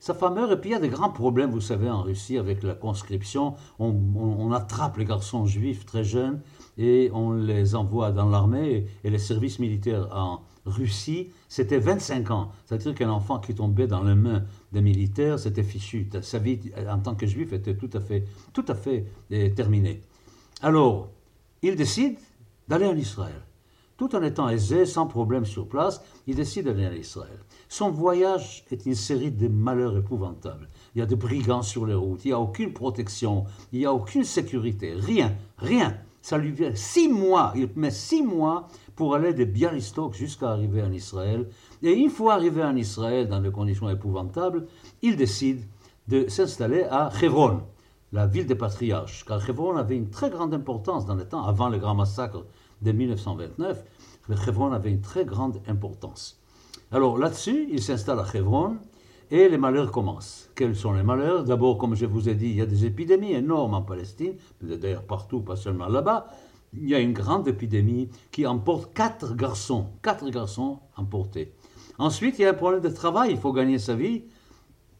Sa 0.00 0.14
femme 0.14 0.36
meurt, 0.36 0.50
et 0.50 0.56
puis 0.56 0.70
il 0.70 0.72
y 0.72 0.76
a 0.76 0.80
des 0.80 0.88
grands 0.88 1.10
problèmes, 1.10 1.50
vous 1.50 1.60
savez, 1.60 1.90
en 1.90 2.00
Russie 2.00 2.38
avec 2.38 2.62
la 2.62 2.74
conscription. 2.74 3.54
On, 3.78 4.50
attrape 4.50 4.96
les 4.96 5.04
garçons 5.04 5.44
juifs 5.44 5.84
très 5.84 6.04
jeunes 6.04 6.40
et 6.78 7.10
on 7.12 7.32
les 7.32 7.74
envoie 7.74 8.10
dans 8.10 8.28
l'armée 8.28 8.86
et 9.04 9.10
les 9.10 9.18
services 9.18 9.58
militaires 9.58 10.08
en 10.10 10.40
Russie, 10.64 11.28
c'était 11.48 11.78
25 11.78 12.30
ans. 12.30 12.50
C'est-à-dire 12.64 12.94
qu'un 12.94 13.10
enfant 13.10 13.38
qui 13.38 13.54
tombait 13.54 13.86
dans 13.86 14.02
les 14.02 14.14
mains 14.14 14.44
des 14.72 14.80
militaires, 14.80 15.38
c'était 15.38 15.62
fichu. 15.62 16.08
Sa 16.22 16.38
vie 16.38 16.58
en 16.88 16.98
tant 16.98 17.14
que 17.14 17.26
juif 17.26 17.52
était 17.52 17.76
tout 17.76 17.90
à 17.92 18.00
fait, 18.00 18.24
tout 18.54 18.64
à 18.68 18.74
fait 18.74 19.04
eh, 19.30 19.52
terminée. 19.52 20.00
Alors, 20.62 21.10
il 21.62 21.76
décide 21.76 22.16
d'aller 22.68 22.86
en 22.86 22.96
Israël. 22.96 23.42
Tout 24.00 24.16
en 24.16 24.22
étant 24.22 24.48
aisé, 24.48 24.86
sans 24.86 25.06
problème 25.06 25.44
sur 25.44 25.68
place, 25.68 26.02
il 26.26 26.34
décide 26.34 26.64
d'aller 26.64 26.86
en 26.86 26.92
Israël. 26.92 27.38
Son 27.68 27.90
voyage 27.90 28.64
est 28.70 28.86
une 28.86 28.94
série 28.94 29.30
de 29.30 29.46
malheurs 29.46 29.94
épouvantables. 29.94 30.70
Il 30.94 31.00
y 31.00 31.02
a 31.02 31.06
des 31.06 31.16
brigands 31.16 31.60
sur 31.60 31.84
les 31.84 31.92
routes, 31.92 32.24
il 32.24 32.28
n'y 32.28 32.32
a 32.32 32.40
aucune 32.40 32.72
protection, 32.72 33.44
il 33.74 33.80
n'y 33.80 33.84
a 33.84 33.92
aucune 33.92 34.24
sécurité, 34.24 34.94
rien, 34.94 35.34
rien. 35.58 35.98
Ça 36.22 36.38
lui 36.38 36.50
vient 36.50 36.74
six 36.74 37.10
mois, 37.10 37.52
il 37.54 37.68
met 37.76 37.90
six 37.90 38.22
mois 38.22 38.68
pour 38.96 39.14
aller 39.14 39.34
de 39.34 39.44
Bialystok 39.44 40.14
jusqu'à 40.14 40.48
arriver 40.48 40.82
en 40.82 40.92
Israël. 40.92 41.46
Et 41.82 41.92
une 41.92 42.08
fois 42.08 42.32
arrivé 42.32 42.64
en 42.64 42.76
Israël, 42.76 43.28
dans 43.28 43.40
des 43.40 43.50
conditions 43.50 43.90
épouvantables, 43.90 44.64
il 45.02 45.16
décide 45.16 45.66
de 46.08 46.26
s'installer 46.26 46.84
à 46.84 47.10
Hebron, 47.20 47.64
la 48.12 48.26
ville 48.26 48.46
des 48.46 48.54
patriarches, 48.54 49.26
car 49.26 49.46
Hebron 49.46 49.76
avait 49.76 49.98
une 49.98 50.08
très 50.08 50.30
grande 50.30 50.54
importance 50.54 51.04
dans 51.04 51.16
le 51.16 51.28
temps, 51.28 51.44
avant 51.44 51.68
le 51.68 51.76
grand 51.76 51.94
massacre 51.94 52.46
de 52.82 52.92
1929, 52.92 53.84
Hebron 54.46 54.72
avait 54.72 54.90
une 54.90 55.00
très 55.00 55.24
grande 55.24 55.60
importance. 55.66 56.38
Alors 56.92 57.18
là-dessus, 57.18 57.68
il 57.70 57.82
s'installe 57.82 58.20
à 58.20 58.26
Hebron 58.32 58.76
et 59.30 59.48
les 59.48 59.58
malheurs 59.58 59.92
commencent. 59.92 60.50
Quels 60.54 60.74
sont 60.74 60.92
les 60.92 61.02
malheurs? 61.02 61.44
D'abord, 61.44 61.78
comme 61.78 61.94
je 61.94 62.06
vous 62.06 62.28
ai 62.28 62.34
dit, 62.34 62.48
il 62.48 62.56
y 62.56 62.62
a 62.62 62.66
des 62.66 62.84
épidémies 62.84 63.32
énormes 63.32 63.74
en 63.74 63.82
Palestine, 63.82 64.34
d'ailleurs 64.60 65.04
partout, 65.04 65.40
pas 65.40 65.56
seulement 65.56 65.88
là-bas. 65.88 66.26
Il 66.74 66.88
y 66.88 66.94
a 66.94 67.00
une 67.00 67.12
grande 67.12 67.48
épidémie 67.48 68.08
qui 68.30 68.46
emporte 68.46 68.94
quatre 68.94 69.34
garçons, 69.34 69.86
quatre 70.02 70.28
garçons 70.30 70.78
emportés. 70.96 71.52
Ensuite, 71.98 72.38
il 72.38 72.42
y 72.42 72.44
a 72.44 72.50
un 72.50 72.54
problème 72.54 72.80
de 72.80 72.88
travail, 72.88 73.32
il 73.32 73.36
faut 73.36 73.52
gagner 73.52 73.78
sa 73.78 73.94
vie. 73.94 74.24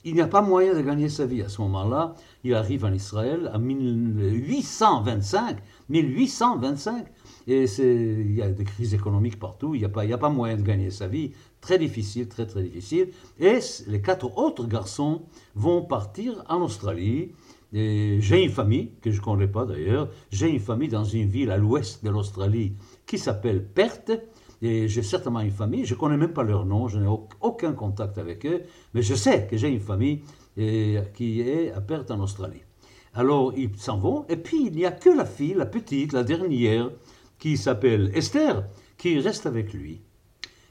Il 0.04 0.14
n'y 0.14 0.20
a 0.20 0.26
pas 0.26 0.42
moyen 0.42 0.74
de 0.74 0.80
gagner 0.80 1.08
sa 1.08 1.26
vie 1.26 1.42
à 1.42 1.48
ce 1.48 1.60
moment-là. 1.62 2.14
Il 2.42 2.54
arrive 2.54 2.84
en 2.84 2.92
Israël 2.92 3.50
en 3.52 3.58
1825. 3.58 5.58
1825. 5.88 7.06
Et 7.46 7.64
il 7.64 8.34
y 8.34 8.42
a 8.42 8.50
des 8.50 8.64
crises 8.64 8.94
économiques 8.94 9.38
partout, 9.38 9.74
il 9.74 9.78
n'y 9.78 9.84
a, 9.84 9.88
pas, 9.88 10.02
a 10.02 10.18
pas 10.18 10.28
moyen 10.28 10.56
de 10.56 10.62
gagner 10.62 10.90
sa 10.90 11.08
vie. 11.08 11.32
Très 11.60 11.78
difficile, 11.78 12.28
très 12.28 12.46
très 12.46 12.62
difficile. 12.62 13.08
Et 13.38 13.58
les 13.86 14.00
quatre 14.00 14.38
autres 14.38 14.66
garçons 14.66 15.22
vont 15.54 15.82
partir 15.82 16.44
en 16.48 16.60
Australie. 16.62 17.32
J'ai 17.72 18.42
une 18.42 18.50
famille, 18.50 18.90
que 19.00 19.10
je 19.10 19.20
ne 19.20 19.24
connais 19.24 19.46
pas 19.46 19.64
d'ailleurs, 19.64 20.10
j'ai 20.30 20.48
une 20.48 20.60
famille 20.60 20.88
dans 20.88 21.04
une 21.04 21.28
ville 21.28 21.50
à 21.50 21.56
l'ouest 21.56 22.04
de 22.04 22.10
l'Australie 22.10 22.74
qui 23.06 23.16
s'appelle 23.18 23.64
Perth. 23.64 24.10
Et 24.62 24.88
j'ai 24.88 25.02
certainement 25.02 25.40
une 25.40 25.50
famille, 25.50 25.86
je 25.86 25.94
ne 25.94 25.98
connais 25.98 26.18
même 26.18 26.34
pas 26.34 26.42
leur 26.42 26.66
nom, 26.66 26.86
je 26.86 26.98
n'ai 26.98 27.08
aucun 27.40 27.72
contact 27.72 28.18
avec 28.18 28.44
eux, 28.44 28.62
mais 28.92 29.00
je 29.00 29.14
sais 29.14 29.46
que 29.46 29.56
j'ai 29.56 29.68
une 29.68 29.80
famille 29.80 30.20
qui 31.14 31.40
est 31.40 31.72
à 31.72 31.80
Perth 31.80 32.10
en 32.10 32.20
Australie. 32.20 32.60
Alors 33.14 33.54
ils 33.56 33.74
s'en 33.76 33.96
vont, 33.96 34.26
et 34.28 34.36
puis 34.36 34.66
il 34.66 34.72
n'y 34.72 34.84
a 34.84 34.92
que 34.92 35.08
la 35.08 35.24
fille, 35.24 35.54
la 35.54 35.64
petite, 35.64 36.12
la 36.12 36.24
dernière, 36.24 36.90
qui 37.40 37.56
s'appelle 37.56 38.12
Esther, 38.14 38.64
qui 38.96 39.18
reste 39.18 39.46
avec 39.46 39.72
lui. 39.72 40.00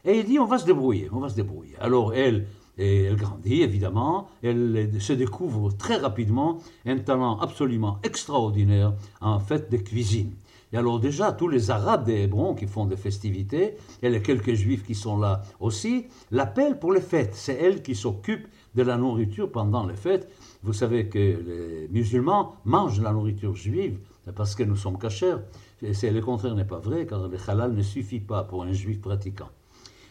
Et 0.05 0.19
il 0.19 0.25
dit, 0.25 0.39
on 0.39 0.45
va 0.45 0.59
se 0.59 0.65
débrouiller, 0.65 1.09
on 1.11 1.19
va 1.19 1.27
se 1.27 1.35
débrouiller. 1.35 1.75
Alors 1.79 2.13
elle, 2.13 2.47
elle 2.77 3.17
grandit 3.17 3.61
évidemment, 3.61 4.29
elle 4.41 4.89
se 5.01 5.11
découvre 5.11 5.71
très 5.73 5.97
rapidement 5.97 6.59
un 6.85 6.99
talent 6.99 7.37
absolument 7.39 7.99
extraordinaire 8.03 8.93
en 9.19 9.39
fait 9.39 9.69
de 9.69 9.77
cuisine. 9.77 10.31
Et 10.71 10.77
alors 10.77 10.99
déjà, 10.99 11.31
tous 11.31 11.47
les 11.47 11.71
Arabes 11.71 12.05
des 12.05 12.21
Hébron 12.21 12.53
qui 12.53 12.67
font 12.67 12.85
des 12.85 12.95
festivités, 12.95 13.73
et 14.03 14.09
les 14.09 14.21
quelques 14.21 14.53
Juifs 14.53 14.83
qui 14.83 14.93
sont 14.93 15.17
là 15.17 15.41
aussi, 15.59 16.05
l'appellent 16.29 16.77
pour 16.77 16.93
les 16.93 17.01
fêtes. 17.01 17.33
C'est 17.33 17.55
elle 17.55 17.81
qui 17.81 17.95
s'occupe 17.95 18.47
de 18.75 18.83
la 18.83 18.95
nourriture 18.95 19.51
pendant 19.51 19.87
les 19.87 19.95
fêtes. 19.95 20.29
Vous 20.61 20.73
savez 20.73 21.09
que 21.09 21.17
les 21.17 21.87
musulmans 21.89 22.53
mangent 22.65 23.01
la 23.01 23.11
nourriture 23.11 23.55
juive 23.55 23.97
parce 24.35 24.53
que 24.53 24.63
nous 24.63 24.75
sommes 24.75 24.99
cachers. 24.99 25.37
Et 25.81 26.11
le 26.11 26.21
contraire 26.21 26.55
n'est 26.55 26.65
pas 26.65 26.79
vrai, 26.79 27.05
car 27.05 27.27
le 27.27 27.37
halal 27.47 27.73
ne 27.73 27.81
suffit 27.81 28.19
pas 28.19 28.43
pour 28.43 28.63
un 28.63 28.73
juif 28.73 29.01
pratiquant. 29.01 29.49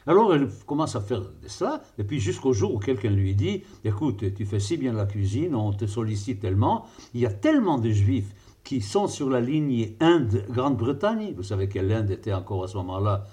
Alors 0.06 0.34
elle 0.34 0.48
commence 0.64 0.96
à 0.96 1.02
faire 1.02 1.22
cela, 1.46 1.82
et 1.98 2.04
puis 2.04 2.18
jusqu'au 2.18 2.54
jour 2.54 2.74
où 2.74 2.78
quelqu'un 2.78 3.10
lui 3.10 3.34
dit, 3.34 3.62
écoute, 3.84 4.32
tu 4.34 4.46
fais 4.46 4.58
si 4.58 4.78
bien 4.78 4.94
la 4.94 5.04
cuisine, 5.04 5.54
on 5.54 5.72
te 5.74 5.84
sollicite 5.84 6.40
tellement, 6.40 6.86
il 7.12 7.20
y 7.20 7.26
a 7.26 7.30
tellement 7.30 7.78
de 7.78 7.90
juifs 7.90 8.34
qui 8.68 8.82
sont 8.82 9.06
sur 9.06 9.30
la 9.30 9.40
ligne 9.40 9.94
Inde-Grande-Bretagne. 9.98 11.32
Vous 11.34 11.42
savez 11.42 11.70
que 11.70 11.78
l'Inde 11.78 12.10
était 12.10 12.34
encore 12.34 12.64
à 12.64 12.68
ce 12.68 12.76
moment-là 12.76 13.24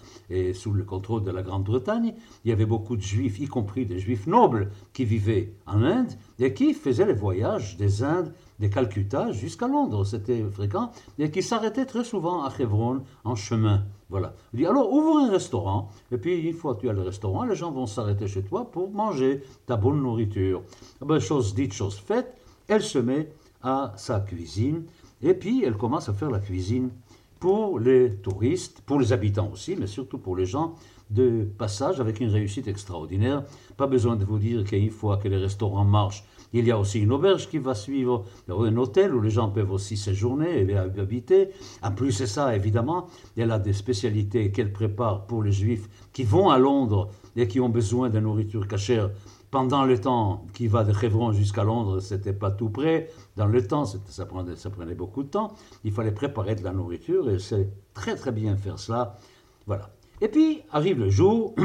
sous 0.53 0.71
le 0.71 0.85
contrôle 0.85 1.23
de 1.23 1.31
la 1.31 1.43
Grande-Bretagne. 1.43 2.13
Il 2.45 2.49
y 2.49 2.53
avait 2.53 2.65
beaucoup 2.65 2.95
de 2.95 3.01
juifs, 3.01 3.37
y 3.41 3.45
compris 3.45 3.85
des 3.85 3.99
juifs 3.99 4.27
nobles, 4.27 4.71
qui 4.93 5.03
vivaient 5.03 5.51
en 5.67 5.83
Inde 5.83 6.13
et 6.39 6.53
qui 6.53 6.73
faisaient 6.73 7.05
les 7.05 7.13
voyages 7.13 7.75
des 7.75 8.01
Indes 8.01 8.31
de 8.61 8.67
Calcutta 8.67 9.33
jusqu'à 9.33 9.67
Londres, 9.67 10.05
c'était 10.05 10.41
fréquent, 10.49 10.91
et 11.19 11.29
qui 11.29 11.43
s'arrêtaient 11.43 11.85
très 11.85 12.05
souvent 12.05 12.45
à 12.45 12.53
Hebron 12.57 13.03
en 13.25 13.35
chemin. 13.35 13.83
Voilà. 14.09 14.35
Il 14.53 14.59
dit 14.59 14.65
alors 14.65 14.89
ouvre 14.89 15.17
un 15.17 15.29
restaurant, 15.29 15.89
et 16.13 16.17
puis 16.17 16.39
une 16.47 16.53
fois 16.53 16.75
que 16.75 16.81
tu 16.81 16.89
as 16.89 16.93
le 16.93 17.01
restaurant, 17.01 17.43
les 17.43 17.55
gens 17.55 17.71
vont 17.71 17.87
s'arrêter 17.87 18.29
chez 18.29 18.43
toi 18.43 18.71
pour 18.71 18.89
manger 18.89 19.43
ta 19.65 19.75
bonne 19.75 20.01
nourriture. 20.01 20.63
Ah 21.01 21.05
ben, 21.05 21.19
chose 21.19 21.53
dite, 21.53 21.73
chose 21.73 21.97
faite, 21.97 22.33
elle 22.69 22.83
se 22.83 22.99
met 22.99 23.33
à 23.61 23.93
sa 23.97 24.19
cuisine, 24.19 24.83
et 25.25 25.33
puis 25.33 25.63
elle 25.65 25.75
commence 25.75 26.07
à 26.07 26.13
faire 26.13 26.29
la 26.29 26.39
cuisine 26.39 26.91
pour 27.39 27.79
les 27.79 28.15
touristes, 28.15 28.81
pour 28.85 28.99
les 28.99 29.11
habitants 29.11 29.49
aussi, 29.51 29.75
mais 29.75 29.87
surtout 29.87 30.19
pour 30.19 30.37
les 30.37 30.45
gens 30.45 30.75
de 31.09 31.47
passage 31.57 31.99
avec 31.99 32.19
une 32.19 32.29
réussite 32.29 32.67
extraordinaire. 32.67 33.43
Pas 33.75 33.87
besoin 33.87 34.15
de 34.15 34.23
vous 34.23 34.39
dire 34.39 34.63
qu'une 34.63 34.89
fois 34.89 35.17
que 35.17 35.27
les 35.27 35.37
restaurants 35.37 35.83
marchent, 35.83 36.23
il 36.53 36.65
y 36.65 36.71
a 36.71 36.79
aussi 36.79 37.01
une 37.01 37.11
auberge 37.11 37.49
qui 37.49 37.57
va 37.57 37.75
suivre, 37.75 38.23
un 38.47 38.77
hôtel 38.77 39.13
où 39.13 39.19
les 39.19 39.31
gens 39.31 39.49
peuvent 39.49 39.71
aussi 39.71 39.97
séjourner 39.97 40.61
et 40.61 40.77
habiter. 40.77 41.49
En 41.83 41.91
plus 41.91 42.11
c'est 42.11 42.27
ça, 42.27 42.55
évidemment, 42.55 43.07
elle 43.35 43.51
a 43.51 43.59
des 43.59 43.73
spécialités 43.73 44.51
qu'elle 44.51 44.71
prépare 44.71 45.25
pour 45.25 45.43
les 45.43 45.51
juifs 45.51 45.89
qui 46.13 46.23
vont 46.23 46.49
à 46.49 46.57
Londres 46.57 47.09
et 47.35 47.47
qui 47.47 47.59
ont 47.59 47.69
besoin 47.69 48.09
de 48.09 48.19
nourriture 48.19 48.67
cachère. 48.67 49.09
Pendant 49.51 49.85
le 49.85 49.99
temps 49.99 50.45
qui 50.53 50.67
va 50.67 50.83
de 50.83 50.91
Hebron 50.91 51.31
jusqu'à 51.31 51.63
Londres, 51.63 51.99
c'était 51.99 52.33
pas 52.33 52.51
tout 52.51 52.69
près. 52.69 53.09
Dans 53.35 53.47
le 53.47 53.65
temps, 53.65 53.85
ça 53.85 54.25
prenait, 54.25 54.55
ça 54.55 54.69
beaucoup 54.69 55.23
de 55.23 55.29
temps. 55.29 55.53
Il 55.83 55.91
fallait 55.91 56.11
préparer 56.11 56.55
de 56.55 56.63
la 56.63 56.71
nourriture 56.71 57.29
et 57.29 57.39
c'est 57.39 57.69
très 57.93 58.15
très 58.15 58.31
bien 58.31 58.57
faire 58.57 58.79
cela. 58.79 59.17
Voilà. 59.67 59.89
Et 60.21 60.27
puis 60.27 60.61
arrive 60.71 60.99
le 60.99 61.09
jour, 61.09 61.55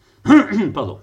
pardon, 0.74 0.98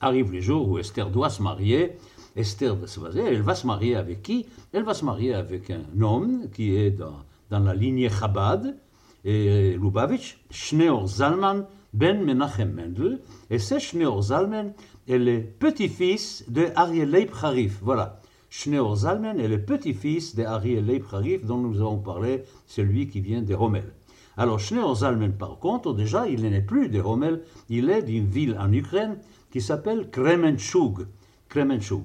arrive 0.00 0.32
le 0.32 0.40
jour 0.40 0.68
où 0.68 0.78
Esther 0.78 1.10
doit 1.10 1.30
se 1.30 1.42
marier 1.42 1.96
Esther 2.36 2.76
va 2.76 2.86
se 2.86 3.00
marier. 3.00 3.22
Elle 3.22 3.42
va 3.42 3.54
se 3.54 3.66
marier 3.66 3.96
avec 3.96 4.22
qui? 4.22 4.46
Elle 4.72 4.84
va 4.84 4.94
se 4.94 5.04
marier 5.04 5.34
avec 5.34 5.70
un 5.70 5.82
homme 6.00 6.48
qui 6.52 6.76
est 6.76 6.90
dans, 6.90 7.24
dans 7.50 7.60
la 7.60 7.74
lignée 7.74 8.08
Chabad, 8.08 8.76
et 9.24 9.76
Lubavitch, 9.76 10.38
Schneor 10.50 11.06
Zalman 11.06 11.66
ben 11.92 12.24
Menachem 12.24 12.72
Mendel. 12.72 13.20
Et 13.50 13.58
ce 13.58 13.78
Schneor 13.78 14.22
Zalman 14.22 14.72
est 15.08 15.18
le 15.18 15.42
petit-fils 15.42 16.44
de 16.48 16.68
Ariel 16.76 17.10
Leib 17.10 17.30
Harif. 17.42 17.78
Voilà. 17.82 18.20
Schneor 18.48 18.96
Zalman 18.96 19.38
est 19.38 19.48
le 19.48 19.62
petit-fils 19.62 20.34
de 20.34 20.44
Ariel 20.44 20.86
Leib 20.86 21.04
Harif 21.12 21.44
dont 21.44 21.58
nous 21.58 21.80
avons 21.80 21.98
parlé, 21.98 22.44
celui 22.66 23.08
qui 23.08 23.20
vient 23.20 23.42
de 23.42 23.54
Rommel. 23.54 23.92
Alors 24.36 24.58
Schneor 24.58 24.96
Zalman, 24.96 25.32
par 25.32 25.58
contre, 25.58 25.92
déjà, 25.92 26.26
il 26.26 26.42
n'est 26.42 26.62
plus 26.62 26.88
de 26.88 27.00
Rommel, 27.00 27.42
il 27.68 27.90
est 27.90 28.02
d'une 28.02 28.26
ville 28.26 28.56
en 28.58 28.72
Ukraine 28.72 29.18
qui 29.50 29.60
s'appelle 29.60 30.10
Kremenchug. 30.10 31.06
Kremenchug. 31.48 32.04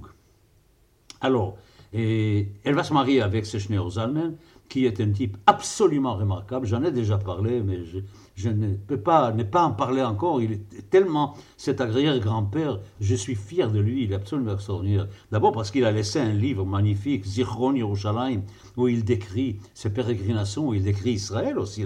Alors, 1.22 1.58
elle 1.94 2.74
va 2.74 2.84
se 2.84 2.94
marier 2.94 3.22
avec 3.22 3.46
ce 3.46 3.58
Zalman, 3.58 4.36
qui 4.68 4.86
est 4.86 5.00
un 5.00 5.12
type 5.12 5.38
absolument 5.46 6.16
remarquable. 6.16 6.66
J'en 6.66 6.84
ai 6.84 6.92
déjà 6.92 7.18
parlé, 7.18 7.62
mais 7.62 7.86
je, 7.86 8.00
je 8.36 8.50
ne 8.50 8.76
peux 8.76 9.00
pas 9.00 9.32
ne 9.32 9.44
pas 9.44 9.64
en 9.64 9.72
parler 9.72 10.02
encore. 10.02 10.42
Il 10.42 10.52
est 10.52 10.90
tellement 10.90 11.36
cet 11.58 11.80
arrière-grand-père, 11.80 12.80
je 13.00 13.16
suis 13.16 13.36
fier 13.36 13.72
de 13.72 13.80
lui, 13.80 14.04
il 14.04 14.12
est 14.12 14.16
absolument 14.16 14.54
extraordinaire. 14.54 15.08
D'abord 15.32 15.54
parce 15.54 15.72
qu'il 15.72 15.86
a 15.86 15.92
laissé 15.92 16.20
un 16.20 16.34
livre 16.34 16.66
magnifique, 16.66 17.26
Zichron 17.26 17.74
Yerushalayim, 17.74 18.42
où 18.76 18.90
il 18.90 19.06
décrit 19.06 19.58
ses 19.74 19.90
pérégrinations, 19.90 20.68
où 20.68 20.74
il 20.74 20.84
décrit 20.84 21.14
Israël 21.14 21.58
aussi. 21.58 21.86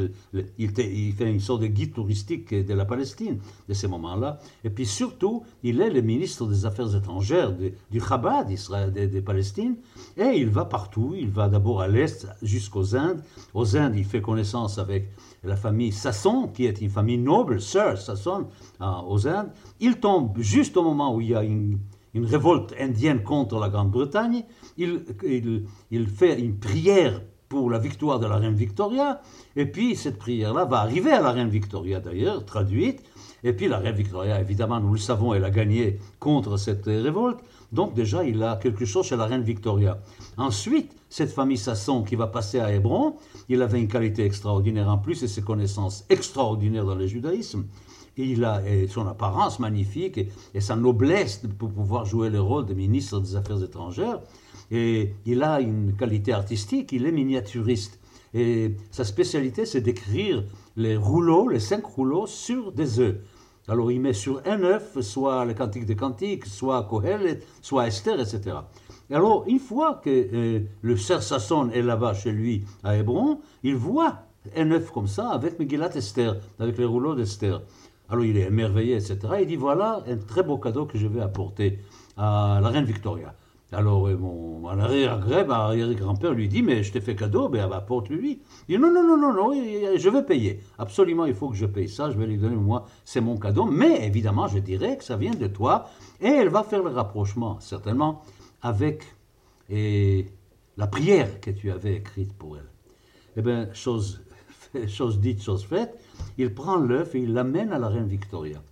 Il, 0.57 0.71
fait 0.71 1.29
une 1.29 1.39
sorte 1.39 1.61
de 1.61 1.67
guide 1.67 1.93
touristique 1.93 2.53
de 2.53 2.73
la 2.73 2.85
Palestine 2.85 3.39
de 3.67 3.73
ces 3.73 3.87
moments-là. 3.87 4.39
Et 4.63 4.71
puis 4.71 4.87
surtout, 4.87 5.43
il 5.63 5.81
est 5.81 5.91
le 5.91 6.01
ministre 6.01 6.47
des 6.47 6.65
Affaires 6.65 6.95
étrangères 6.95 7.53
du 7.53 7.99
Chabad 7.99 8.47
d'Israël, 8.47 8.91
de, 8.91 9.05
de 9.05 9.19
Palestine, 9.19 9.75
et 10.17 10.35
il 10.35 10.49
va 10.49 10.65
partout. 10.65 11.13
Il 11.15 11.29
va 11.29 11.47
d'abord 11.47 11.81
à 11.81 11.87
l'est, 11.87 12.27
jusqu'aux 12.41 12.95
Indes. 12.95 13.21
Aux 13.53 13.77
Indes, 13.77 13.95
il 13.95 14.05
fait 14.05 14.21
connaissance 14.21 14.79
avec 14.79 15.09
la 15.43 15.55
famille 15.55 15.91
Sasson, 15.91 16.38
qui 16.47 16.65
est 16.65 16.81
une 16.81 16.89
famille 16.89 17.17
noble, 17.17 17.61
Sir 17.61 17.97
Sasson, 17.97 18.47
aux 18.79 19.27
Indes. 19.27 19.51
Il 19.79 19.99
tombe 19.99 20.37
juste 20.39 20.77
au 20.77 20.83
moment 20.83 21.13
où 21.15 21.21
il 21.21 21.29
y 21.29 21.35
a 21.35 21.43
une, 21.43 21.79
révolte 22.15 22.73
indienne 22.79 23.23
contre 23.23 23.59
la 23.59 23.69
Grande-Bretagne. 23.69 24.43
Il 24.77 26.07
fait 26.07 26.39
une 26.39 26.57
prière 26.57 27.21
pour 27.49 27.71
la 27.71 27.79
victoire 27.79 28.19
de 28.19 28.27
la 28.27 28.37
reine 28.37 28.53
Victoria. 28.53 29.21
Et 29.55 29.65
puis 29.65 29.95
cette 29.95 30.19
prière-là 30.19 30.65
va 30.65 30.77
arriver 30.77 31.11
à 31.11 31.21
la 31.21 31.31
reine 31.31 31.49
Victoria 31.49 31.99
d'ailleurs, 31.99 32.45
traduite. 32.45 33.03
Et 33.43 33.53
puis 33.53 33.67
la 33.67 33.79
reine 33.79 33.95
Victoria, 33.95 34.39
évidemment, 34.39 34.79
nous 34.79 34.93
le 34.93 34.99
savons, 34.99 35.33
elle 35.33 35.43
a 35.43 35.49
gagné 35.49 35.99
contre 36.19 36.57
cette 36.57 36.85
révolte. 36.85 37.39
Donc 37.71 37.93
déjà, 37.93 38.23
il 38.23 38.41
a 38.43 38.55
quelque 38.55 38.85
chose 38.85 39.05
chez 39.05 39.15
la 39.15 39.25
reine 39.25 39.43
Victoria. 39.43 39.99
Ensuite, 40.37 40.95
cette 41.09 41.31
famille 41.31 41.57
Sasson 41.57 42.03
qui 42.03 42.15
va 42.15 42.27
passer 42.27 42.59
à 42.59 42.73
Hébron, 42.73 43.15
il 43.47 43.61
avait 43.61 43.79
une 43.79 43.87
qualité 43.87 44.25
extraordinaire 44.25 44.89
en 44.89 44.97
plus 44.97 45.21
et 45.23 45.27
ses 45.27 45.41
connaissances 45.41 46.05
extraordinaires 46.09 46.85
dans 46.85 46.95
le 46.95 47.07
judaïsme. 47.07 47.65
il 48.17 48.43
a 48.43 48.61
son 48.89 49.07
apparence 49.07 49.59
magnifique 49.59 50.17
et, 50.17 50.29
et, 50.53 50.61
sa 50.61 50.75
noblesse 50.75 51.41
pour 51.57 51.69
pouvoir 51.69 52.05
jouer 52.05 52.29
le 52.29 52.41
rôle 52.41 52.65
de 52.65 52.73
ministre 52.73 53.19
des 53.19 53.35
Affaires 53.35 53.63
étrangères. 53.63 54.19
Et 54.71 55.13
il 55.25 55.41
a 55.43 55.61
une 55.61 55.95
qualité 55.95 56.33
artistique, 56.33 56.91
il 56.91 57.05
est 57.05 57.11
miniaturiste. 57.11 57.99
Et 58.33 58.75
sa 58.91 59.03
spécialité, 59.03 59.65
c'est 59.65 59.81
d'écrire 59.81 60.43
les 60.75 60.95
rouleaux, 60.95 61.49
les 61.49 61.59
cinq 61.59 61.85
rouleaux, 61.85 62.27
sur 62.27 62.71
des 62.71 62.99
œufs. 62.99 63.17
Alors 63.69 63.91
il 63.91 64.01
met 64.01 64.13
sur 64.13 64.41
un 64.45 64.63
œuf, 64.63 64.99
soit 65.01 65.45
le 65.45 65.53
Cantique 65.53 65.85
des 65.85 65.95
Cantiques, 65.95 66.47
soit 66.47 66.83
Kohelet, 66.83 67.41
soit 67.61 67.87
Esther, 67.87 68.19
etc. 68.19 68.57
alors, 69.11 69.43
une 69.47 69.59
fois 69.59 70.01
que 70.03 70.09
euh, 70.09 70.59
le 70.81 70.97
Ser 70.97 71.21
Sasson 71.21 71.69
est 71.69 71.83
là-bas 71.83 72.15
chez 72.15 72.31
lui 72.31 72.65
à 72.83 72.97
Hébron, 72.97 73.39
il 73.61 73.75
voit 73.75 74.23
un 74.55 74.71
œuf 74.71 74.89
comme 74.89 75.07
ça 75.07 75.29
avec 75.29 75.59
Megillat 75.59 75.95
Esther, 75.95 76.37
avec 76.59 76.79
les 76.79 76.85
rouleaux 76.85 77.13
d'Esther. 77.13 77.61
Alors 78.09 78.25
il 78.25 78.37
est 78.37 78.47
émerveillé, 78.47 78.95
etc. 78.95 79.19
Il 79.41 79.45
dit 79.45 79.55
voilà 79.55 80.03
un 80.07 80.17
très 80.17 80.41
beau 80.41 80.57
cadeau 80.57 80.87
que 80.87 80.97
je 80.97 81.05
vais 81.05 81.21
apporter 81.21 81.79
à 82.17 82.59
la 82.63 82.69
reine 82.69 82.85
Victoria. 82.85 83.35
Alors, 83.71 84.07
euh, 84.07 84.17
mon, 84.17 84.67
arrière-grand-père 84.67 86.33
lui 86.33 86.47
dit, 86.47 86.63
mais 86.63 86.81
je 86.81 86.91
t'ai 86.91 87.01
fait 87.01 87.15
cadeau, 87.15 87.49
ben, 87.49 87.71
apporte-lui. 87.71 88.41
Il 88.67 88.75
dit, 88.75 88.81
non, 88.81 88.91
non, 88.91 89.03
non, 89.03 89.17
non, 89.17 89.33
non, 89.33 89.53
je 89.95 90.09
vais 90.09 90.23
payer. 90.23 90.59
Absolument, 90.79 91.25
il 91.25 91.35
faut 91.35 91.49
que 91.49 91.55
je 91.55 91.67
paye 91.67 91.87
ça, 91.87 92.09
je 92.09 92.17
vais 92.17 92.25
lui 92.25 92.37
donner, 92.37 92.55
moi, 92.55 92.87
c'est 93.05 93.21
mon 93.21 93.37
cadeau. 93.37 93.65
Mais 93.65 94.07
évidemment, 94.07 94.47
je 94.47 94.57
dirais 94.57 94.97
que 94.97 95.03
ça 95.03 95.17
vient 95.17 95.33
de 95.33 95.47
toi. 95.47 95.89
Et 96.19 96.27
elle 96.27 96.49
va 96.49 96.63
faire 96.63 96.81
le 96.81 96.89
rapprochement, 96.89 97.59
certainement, 97.59 98.23
avec 98.63 99.03
et, 99.69 100.25
la 100.77 100.87
prière 100.87 101.39
que 101.39 101.51
tu 101.51 101.71
avais 101.71 101.95
écrite 101.95 102.33
pour 102.33 102.57
elle. 102.57 102.69
Eh 103.37 103.41
bien, 103.41 103.71
chose, 103.73 104.21
chose 104.87 105.19
dite, 105.19 105.43
chose 105.43 105.63
faite, 105.63 105.99
il 106.37 106.53
prend 106.53 106.77
l'œuf 106.77 107.13
et 107.13 107.19
il 107.19 107.33
l'amène 107.33 107.71
à 107.71 107.77
la 107.77 107.89
reine 107.89 108.07
Victoria. 108.07 108.63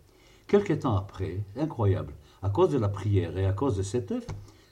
Quelque 0.47 0.73
temps 0.73 0.97
après, 0.97 1.41
incroyable, 1.57 2.13
à 2.41 2.49
cause 2.49 2.71
de 2.71 2.79
la 2.79 2.89
prière 2.89 3.37
et 3.37 3.45
à 3.45 3.51
cause 3.51 3.77
de 3.77 3.83
cet 3.83 4.11
œuf, 4.11 4.25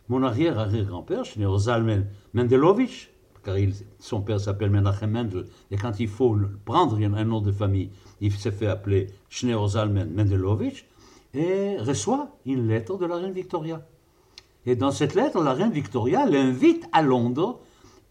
mon 0.10 0.24
arrière-arrière-grand-père, 0.24 1.24
Zalmen 1.58 2.08
Mendelovitch, 2.34 3.12
car 3.44 3.56
son 4.00 4.22
père 4.22 4.40
s'appelle 4.40 4.70
Menachem 4.70 5.12
Mendel, 5.12 5.46
et 5.72 5.78
quand 5.78 6.00
il 6.00 6.08
faut 6.08 6.38
prendre 6.66 6.98
un 6.98 7.26
nom 7.26 7.42
de 7.42 7.52
famille, 7.52 7.90
il 8.22 8.32
s'est 8.32 8.52
fait 8.52 8.68
appeler 8.68 9.08
Zalmen 9.32 10.12
Mendelovitch, 10.14 10.86
et 11.34 11.78
reçoit 11.78 12.30
une 12.46 12.68
lettre 12.68 12.98
de 12.98 13.06
la 13.06 13.18
reine 13.18 13.34
Victoria. 13.34 13.86
Et 14.66 14.76
dans 14.76 14.92
cette 14.92 15.16
lettre, 15.16 15.44
la 15.44 15.54
reine 15.54 15.72
Victoria 15.72 16.26
l'invite 16.26 16.88
à 16.92 17.02
Londres 17.02 17.60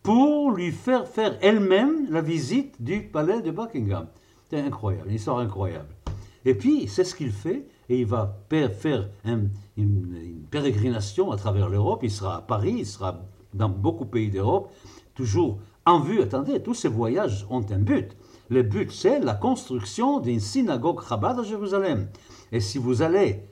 pour 0.03 0.51
lui 0.51 0.71
faire 0.71 1.09
faire 1.09 1.37
elle-même 1.41 2.07
la 2.11 2.21
visite 2.21 2.81
du 2.81 3.03
palais 3.03 3.41
de 3.41 3.51
Buckingham. 3.51 4.07
C'est 4.51 4.61
incroyable, 4.61 5.09
une 5.09 5.17
histoire 5.17 5.39
incroyable. 5.39 5.89
Et 6.45 6.55
puis, 6.55 6.87
c'est 6.87 7.05
ce 7.05 7.15
qu'il 7.15 7.33
fait, 7.33 7.67
et 7.89 8.01
il 8.01 8.07
va 8.07 8.39
faire 8.49 9.09
une, 9.25 9.51
pérégrination 10.51 11.31
à 11.31 11.37
travers 11.37 11.69
l'Europe. 11.69 12.01
Il 12.03 12.11
sera 12.11 12.37
à 12.37 12.41
Paris, 12.41 12.77
il 12.79 12.87
sera 12.87 13.21
dans 13.53 13.69
beaucoup 13.69 14.05
de 14.05 14.11
pays 14.11 14.31
d'Europe, 14.31 14.71
toujours 15.15 15.59
en 15.87 16.01
vue. 16.01 16.23
Attendez, 16.23 16.61
tous 16.63 16.75
ces 16.75 16.89
voyages 16.89 17.47
ont 17.51 17.65
un 17.71 17.79
but. 17.79 18.17
Le 18.51 18.63
but, 18.63 18.93
c'est 18.93 19.21
la 19.21 19.35
construction 19.35 20.21
d'une 20.21 20.41
synagogue 20.41 21.01
Chabad 21.09 21.39
à 21.39 21.43
Jérusalem. 21.43 22.09
Et 22.53 22.61
si 22.61 22.79
vous 22.79 23.03
allez 23.03 23.43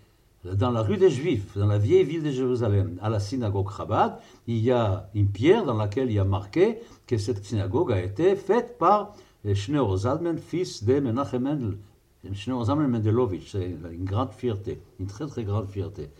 dans 0.44 0.70
la 0.70 0.82
rue 0.82 0.96
des 0.96 1.10
Juifs, 1.10 1.56
dans 1.56 1.66
la 1.66 1.78
vieille 1.78 2.04
ville 2.04 2.22
de 2.22 2.30
Jérusalem, 2.30 2.98
à 3.00 3.08
la 3.08 3.20
synagogue 3.20 3.70
Chabad, 3.74 4.18
il 4.46 4.58
y 4.58 4.70
a 4.70 5.08
une 5.14 5.28
pierre 5.28 5.64
dans 5.64 5.76
laquelle 5.76 6.10
il 6.10 6.14
y 6.14 6.18
a 6.18 6.24
marqué 6.24 6.80
que 7.06 7.16
cette 7.16 7.44
synagogue 7.44 7.92
a 7.92 8.02
été 8.02 8.34
faite 8.36 8.76
par 8.78 9.14
Schneur 9.54 9.96
Zalman, 9.96 10.38
fils 10.38 10.84
de 10.84 11.00
Menachem 11.00 11.76
Mendel, 12.24 13.16
c'est 13.46 13.76
une 13.92 14.04
grande 14.04 14.32
fierté, 14.32 14.80
une 15.00 15.06
très 15.06 15.26
très 15.26 15.44
grande 15.44 15.68
fierté. 15.68 16.10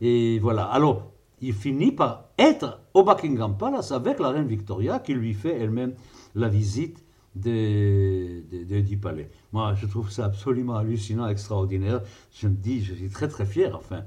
Et 0.00 0.38
voilà, 0.38 0.64
alors 0.64 1.10
il 1.40 1.52
finit 1.52 1.92
par 1.92 2.26
être 2.38 2.80
au 2.94 3.02
Buckingham 3.02 3.56
Palace 3.56 3.90
avec 3.92 4.20
la 4.20 4.30
reine 4.30 4.46
Victoria 4.46 5.00
qui 5.00 5.14
lui 5.14 5.34
fait 5.34 5.58
elle-même 5.58 5.94
la 6.34 6.48
visite 6.48 7.02
de, 7.34 8.80
du 8.80 8.98
palais. 8.98 9.30
Moi, 9.52 9.74
je 9.74 9.86
trouve 9.86 10.10
ça 10.10 10.26
absolument 10.26 10.76
hallucinant, 10.76 11.26
extraordinaire. 11.26 12.02
Je 12.32 12.46
me 12.46 12.54
dis, 12.54 12.84
je 12.84 12.94
suis 12.94 13.08
très 13.08 13.28
très 13.28 13.46
fier, 13.46 13.74
enfin, 13.74 14.02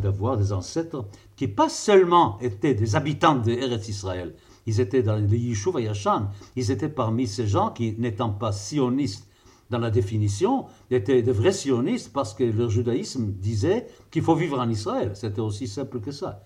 d'avoir 0.00 0.36
des 0.36 0.52
ancêtres 0.52 1.04
qui 1.36 1.48
pas 1.48 1.68
seulement 1.68 2.38
étaient 2.40 2.74
des 2.74 2.96
habitants 2.96 3.36
de 3.36 3.50
Eretz 3.50 3.88
Israël, 3.88 4.34
ils 4.66 4.80
étaient 4.80 5.02
dans 5.02 5.16
les 5.16 5.38
Yishuv 5.38 5.80
Yashan, 5.80 6.28
ils 6.56 6.70
étaient 6.70 6.88
parmi 6.88 7.26
ces 7.26 7.46
gens 7.46 7.70
qui, 7.70 7.94
n'étant 7.98 8.30
pas 8.30 8.52
sionistes 8.52 9.27
dans 9.70 9.78
la 9.78 9.90
définition, 9.90 10.66
étaient 10.90 11.22
de 11.22 11.32
vrais 11.32 11.52
sionistes 11.52 12.12
parce 12.12 12.34
que 12.34 12.44
leur 12.44 12.70
judaïsme 12.70 13.32
disait 13.32 13.86
qu'il 14.10 14.22
faut 14.22 14.34
vivre 14.34 14.58
en 14.58 14.68
Israël. 14.68 15.12
C'était 15.14 15.40
aussi 15.40 15.66
simple 15.66 16.00
que 16.00 16.10
ça. 16.10 16.44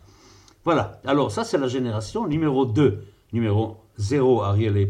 Voilà. 0.64 1.00
Alors, 1.04 1.30
ça, 1.30 1.44
c'est 1.44 1.58
la 1.58 1.68
génération 1.68 2.26
numéro 2.26 2.66
2. 2.66 3.04
Numéro 3.32 3.78
0, 3.96 4.42
Ariel 4.42 4.76
et. 4.76 4.88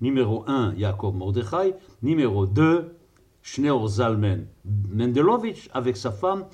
Numéro 0.00 0.44
1, 0.46 0.74
Jacob 0.76 1.14
Mordechai. 1.14 1.74
Numéro 2.02 2.46
2, 2.46 2.96
Schneur 3.42 3.86
Zalmen 3.86 4.46
Mendelovitch 4.64 5.68
avec 5.72 5.96
sa 5.96 6.12
femme 6.12 6.46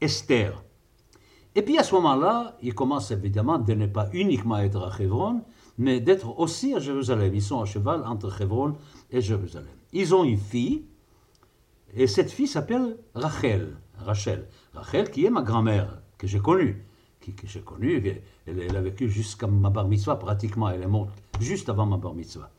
Esther. 0.00 0.62
Et 1.54 1.62
puis 1.62 1.78
à 1.78 1.82
ce 1.82 1.94
moment-là, 1.96 2.56
il 2.62 2.74
commence 2.74 3.10
évidemment 3.10 3.58
de 3.58 3.74
ne 3.74 3.86
pas 3.86 4.08
uniquement 4.12 4.58
être 4.58 4.82
à 4.82 5.02
Hebron, 5.02 5.42
mais 5.78 6.00
d'être 6.00 6.38
aussi 6.38 6.74
à 6.74 6.78
Jérusalem. 6.78 7.34
Ils 7.34 7.42
sont 7.42 7.60
à 7.60 7.66
cheval 7.66 8.02
entre 8.06 8.40
Hebron 8.40 8.74
et 9.10 9.20
Jérusalem. 9.20 9.81
Ils 9.92 10.14
ont 10.14 10.24
une 10.24 10.38
fille, 10.38 10.84
et 11.94 12.06
cette 12.06 12.30
fille 12.30 12.46
s'appelle 12.46 12.96
Rachel. 13.14 13.76
Rachel. 13.98 14.48
Rachel 14.72 15.10
qui 15.10 15.26
est 15.26 15.30
ma 15.30 15.42
grand-mère, 15.42 16.00
que 16.18 16.26
j'ai 16.26 16.40
connue. 16.40 16.84
Que, 17.20 17.30
j'ai 17.44 17.60
connue, 17.60 18.20
elle, 18.46 18.76
a 18.76 18.80
vécu 18.80 19.08
jusqu'à 19.08 19.46
ma 19.46 19.70
bar 19.70 19.86
mitzvah 19.86 20.16
pratiquement, 20.16 20.68
elle 20.70 20.82
est 20.82 20.88
morte 20.88 21.10
juste 21.40 21.68
avant 21.68 21.86
ma 21.86 21.96
bar 21.96 22.14
mitzvah. 22.14 22.50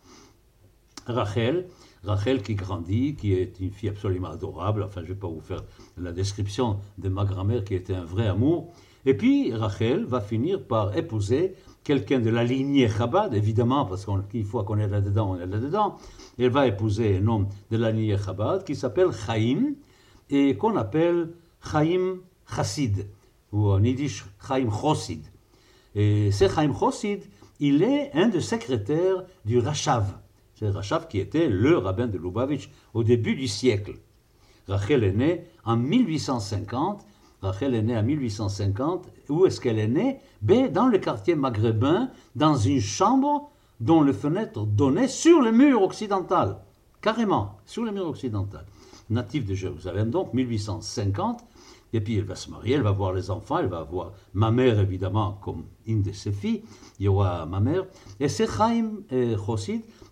Rachel, 1.06 1.68
Rachel 2.04 2.42
qui 2.42 2.56
grandit, 2.56 3.16
qui 3.16 3.34
est 3.34 3.60
une 3.60 3.72
fille 3.72 3.90
absolument 3.90 4.30
adorable, 4.30 4.84
enfin 4.84 5.02
je 5.02 5.10
ne 5.10 5.14
vais 5.14 5.20
pas 5.20 5.28
vous 5.28 5.42
faire 5.42 5.64
la 5.98 6.14
description 6.14 6.80
de 6.98 7.10
ma 7.10 7.26
grand-mère 7.26 7.66
qui 7.66 7.76
était 7.76 7.96
un 7.96 8.06
vrai 8.06 8.28
amour. 8.28 8.72
Et 9.06 9.16
puis 9.16 9.54
Rachel 9.54 10.06
va 10.06 10.22
finir 10.22 10.66
par 10.66 10.96
épouser 10.96 11.56
quelqu'un 11.84 12.20
de 12.20 12.30
la 12.30 12.44
lignée 12.44 12.90
Chabad, 12.90 13.34
évidemment, 13.34 13.86
parce 13.86 14.06
qu'il 14.30 14.46
faut 14.46 14.64
qu'on 14.64 14.78
est 14.78 14.88
là-dedans, 14.88 15.32
on 15.32 15.40
est 15.40 15.46
là-dedans. 15.46 15.98
Elle 16.40 16.50
va 16.50 16.68
épouser 16.68 17.18
un 17.18 17.28
homme 17.28 17.48
de 17.72 17.78
la 17.78 17.92
lignée 17.92 18.18
Chabad 18.18 18.64
qui 18.64 18.76
s'appelle 18.76 19.12
Chaim 19.12 19.74
et 20.30 20.56
qu'on 20.56 20.76
appelle 20.78 21.34
Chaim 21.64 22.18
Chassid, 22.54 23.08
ou 23.52 23.70
en 23.70 23.84
yiddish 23.84 24.26
Chaim 24.48 24.70
Chosid. 24.70 25.24
Et 25.96 26.32
ce 26.32 26.48
Chaim 26.48 26.74
Chosid, 26.78 27.24
il 27.60 27.84
est 27.84 28.12
un 28.14 28.28
des 28.28 28.42
secrétaires 28.42 29.24
du 29.46 29.60
Rachav. 29.60 30.06
C'est 30.56 30.70
Rachav 30.70 31.08
qui 31.08 31.20
était 31.20 31.48
le 31.48 31.78
rabbin 31.78 32.08
de 32.08 32.18
Lubavitch 32.18 32.70
au 32.94 33.04
début 33.04 33.36
du 33.36 33.48
siècle. 33.48 33.94
Rachel 34.68 35.04
est 35.04 35.14
née 35.14 35.44
en 35.66 35.76
1850 35.76 37.06
Rachel 37.44 37.76
est 37.76 37.82
née 37.82 37.98
en 37.98 38.04
1850. 38.04 39.10
Où 39.30 39.46
est-ce 39.46 39.60
qu'elle 39.60 39.78
est 39.78 39.88
née? 39.88 40.20
Ben, 40.42 40.72
Dans 40.72 40.88
le 40.88 40.98
quartier 40.98 41.36
maghrébin, 41.36 42.10
dans 42.36 42.56
une 42.56 42.80
chambre 42.80 43.52
dont 43.82 44.02
les 44.02 44.14
fenêtres 44.14 44.66
donnaient 44.66 45.10
sur 45.10 45.42
le 45.42 45.52
mur 45.52 45.82
occidental. 45.82 46.58
Carrément, 47.02 47.58
sur 47.66 47.84
le 47.84 47.92
mur 47.92 48.08
occidental. 48.08 48.66
Native 49.10 49.46
de 49.46 49.56
Jérusalem, 49.56 50.10
donc 50.10 50.34
1850. 50.34 51.44
Et 51.92 52.02
puis 52.02 52.18
elle 52.18 52.24
va 52.24 52.36
se 52.36 52.50
marier, 52.50 52.76
elle 52.76 52.82
va 52.82 52.92
voir 52.92 53.14
les 53.14 53.30
enfants, 53.30 53.60
elle 53.60 53.68
va 53.68 53.84
voir 53.84 54.14
ma 54.34 54.50
mère 54.50 54.80
évidemment 54.80 55.38
comme 55.44 55.66
une 55.86 56.02
de 56.02 56.12
ses 56.12 56.32
filles, 56.32 56.64
il 57.00 57.06
y 57.06 57.08
aura 57.08 57.46
ma 57.46 57.60
mère. 57.60 57.86
Et 58.20 58.30
c'est 58.30 58.48
Chaim 58.48 58.94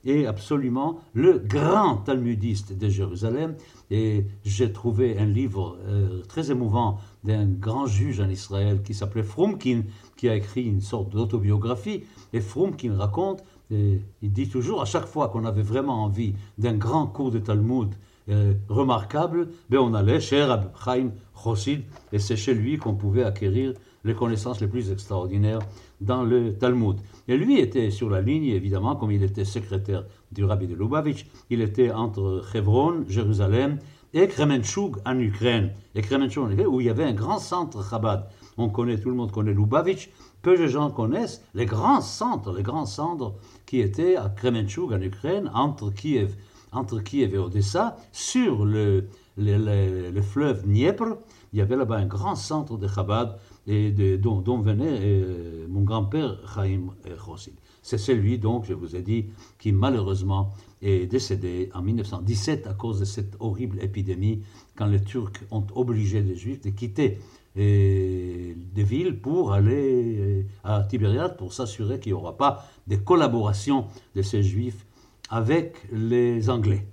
est 0.06 0.26
absolument 0.26 1.00
le 1.14 1.40
grand 1.40 1.98
talmudiste 1.98 2.78
de 2.78 2.88
Jérusalem. 2.88 3.56
Et 3.90 4.26
j'ai 4.46 4.72
trouvé 4.72 5.18
un 5.18 5.26
livre 5.26 5.78
euh, 5.88 6.22
très 6.28 6.52
émouvant 6.52 7.00
d'un 7.24 7.46
grand 7.46 7.86
juge 7.86 8.20
en 8.20 8.30
Israël 8.30 8.82
qui 8.84 8.94
s'appelait 8.94 9.24
Frumkin, 9.24 9.84
qui 10.18 10.30
a 10.30 10.36
écrit 10.36 10.64
une 10.64 10.82
sorte 10.82 11.10
d'autobiographie. 11.10 12.04
Et 12.34 12.42
Frumkin 12.42 12.96
raconte 12.98 13.44
il 13.72 14.32
dit 14.32 14.50
toujours, 14.50 14.82
à 14.82 14.86
chaque 14.86 15.06
fois 15.06 15.30
qu'on 15.30 15.46
avait 15.46 15.62
vraiment 15.62 16.04
envie 16.04 16.34
d'un 16.58 16.74
grand 16.74 17.08
cours 17.08 17.32
de 17.32 17.40
Talmud 17.40 17.90
euh, 18.30 18.54
remarquable, 18.70 19.50
ben 19.70 19.80
on 19.80 19.94
allait 19.94 20.20
chez 20.20 20.44
Rabbi 20.44 20.68
Chaim 20.84 21.12
Chossid, 21.42 21.84
et 22.12 22.20
c'est 22.20 22.36
chez 22.36 22.54
lui 22.54 22.78
qu'on 22.78 22.96
pouvait 22.96 23.24
acquérir 23.24 23.74
les 24.04 24.14
connaissances 24.14 24.60
les 24.62 24.68
plus 24.68 24.92
extraordinaires 24.92 25.60
dans 26.02 26.24
le 26.24 26.54
Talmud. 26.54 26.98
Et 27.28 27.38
lui 27.38 27.60
était 27.60 27.92
sur 27.92 28.10
la 28.10 28.22
ligne, 28.22 28.46
évidemment, 28.46 28.96
comme 28.96 29.12
il 29.12 29.24
était 29.24 29.46
secrétaire 29.46 30.06
du 30.32 30.44
rabbi 30.44 30.68
de 30.68 30.76
Lubavitch, 30.76 31.28
il 31.50 31.62
était 31.62 31.92
entre 31.92 32.44
Hebron, 32.54 33.06
Jérusalem, 33.08 33.78
et 34.14 34.28
Kremenchug 34.28 34.98
en 35.06 35.20
Ukraine. 35.20 35.72
Et 35.96 36.02
Kremenchug 36.02 36.44
en 36.44 36.52
Ukraine, 36.52 36.68
où 36.68 36.82
il 36.82 36.88
y 36.88 36.90
avait 36.90 37.04
un 37.04 37.14
grand 37.14 37.40
centre 37.40 37.88
Chabad. 37.88 38.28
On 38.58 38.70
connaît, 38.70 39.00
tout 39.00 39.10
le 39.10 39.16
monde 39.16 39.32
connaît 39.32 39.54
Lubavitch, 39.54 40.10
peu 40.42 40.58
de 40.58 40.68
gens 40.68 40.90
connaissent 40.90 41.44
les 41.54 41.66
grands 41.66 42.02
centres, 42.02 42.54
les 42.54 42.64
grands 42.64 42.86
centres 42.86 43.36
qui 43.66 43.80
étaient 43.80 44.16
à 44.16 44.30
Kremenchug 44.30 44.92
en 44.92 45.02
Ukraine, 45.02 45.50
entre 45.54 45.92
Kiev, 45.92 46.36
entre 46.72 47.00
Kiev 47.00 47.34
et 47.34 47.38
Odessa, 47.38 47.98
sur 48.12 48.66
le, 48.66 49.08
le, 49.38 50.22
fleuve 50.22 50.64
Dniepr. 50.64 51.18
Il 51.54 51.60
y 51.60 51.62
avait 51.62 51.76
là-bas 51.76 51.98
un 51.98 52.06
grand 52.06 52.36
centre 52.36 52.78
de 52.78 52.88
Chabad 52.88 53.38
et 53.68 53.92
de, 53.92 54.16
dont, 54.18 54.60
venait 54.60 55.00
euh, 55.02 55.68
mon 55.70 55.82
grand-père 55.82 56.38
Chaim 56.54 56.88
Chossid. 57.24 57.54
C'est 57.82 57.98
celui, 57.98 58.38
donc, 58.38 58.66
je 58.66 58.74
vous 58.74 58.96
ai 58.96 59.02
dit, 59.02 59.26
qui 59.60 59.72
malheureusement 59.72 60.52
est 60.82 61.06
décédé 61.06 61.70
en 61.74 61.82
1917 61.82 62.68
à 62.68 62.74
cause 62.74 63.00
de 63.00 63.06
cette 63.06 63.36
horrible 63.40 63.82
épidémie 63.82 64.42
quand 64.76 64.88
les 64.88 65.02
Turcs 65.02 65.34
ont 65.52 65.66
obligé 65.76 66.22
les 66.22 66.36
Juifs 66.36 66.62
de 66.62 66.70
quitter 66.70 67.20
euh, 67.58 68.54
des 68.74 68.84
villes 68.84 69.20
pour 69.20 69.52
aller 69.52 70.18
euh, 70.20 70.44
à 70.64 70.84
Tibériade 70.84 71.38
pour 71.38 71.54
s'assurer 71.54 72.00
qu'il 72.00 72.14
n'y 72.14 72.18
aura 72.18 72.38
pas 72.38 72.66
de 72.88 72.96
collaboration 72.96 73.88
de 74.16 74.22
ces 74.22 74.42
Juifs 74.42 74.86
avec 75.30 75.76
les 75.92 76.50
Anglais. 76.50 76.86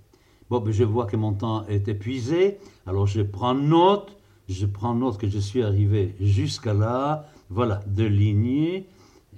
Bon, 0.51 0.61
ben, 0.61 0.73
je 0.73 0.85
vois 0.85 1.07
que 1.07 1.17
mon 1.17 1.33
temps 1.35 1.67
est 1.67 1.89
épuisé, 1.89 2.59
alors 2.87 3.07
je 3.07 3.23
prends 3.23 3.55
note, 3.55 4.17
je 4.49 4.67
prends 4.67 4.95
note 4.95 5.19
que 5.19 5.29
je 5.29 5.39
suis 5.39 5.63
arrivé 5.63 6.15
jusqu'à 6.21 6.75
là, 6.75 7.29
voilà, 7.51 7.81
de 7.87 8.05
lignées. 8.05 8.89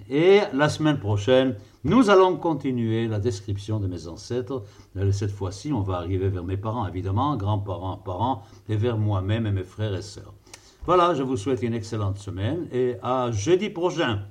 Et 0.08 0.40
la 0.52 0.68
semaine 0.68 0.98
prochaine, 0.98 1.56
nous 1.84 2.10
allons 2.10 2.36
continuer 2.36 3.08
la 3.08 3.18
description 3.18 3.80
de 3.80 3.86
mes 3.86 4.06
ancêtres. 4.06 4.64
Euh, 4.96 5.12
cette 5.12 5.30
fois-ci, 5.30 5.72
on 5.72 5.80
va 5.80 5.96
arriver 5.96 6.28
vers 6.28 6.44
mes 6.44 6.58
parents, 6.58 6.86
évidemment, 6.86 7.36
grands-parents, 7.36 7.96
parents, 7.96 8.42
et 8.68 8.76
vers 8.76 8.98
moi-même 8.98 9.46
et 9.46 9.50
mes 9.50 9.64
frères 9.64 9.94
et 9.94 10.02
sœurs. 10.02 10.34
Voilà, 10.84 11.14
je 11.14 11.22
vous 11.22 11.36
souhaite 11.36 11.62
une 11.62 11.74
excellente 11.74 12.18
semaine 12.18 12.66
et 12.72 12.96
à 13.02 13.30
jeudi 13.30 13.70
prochain. 13.70 14.24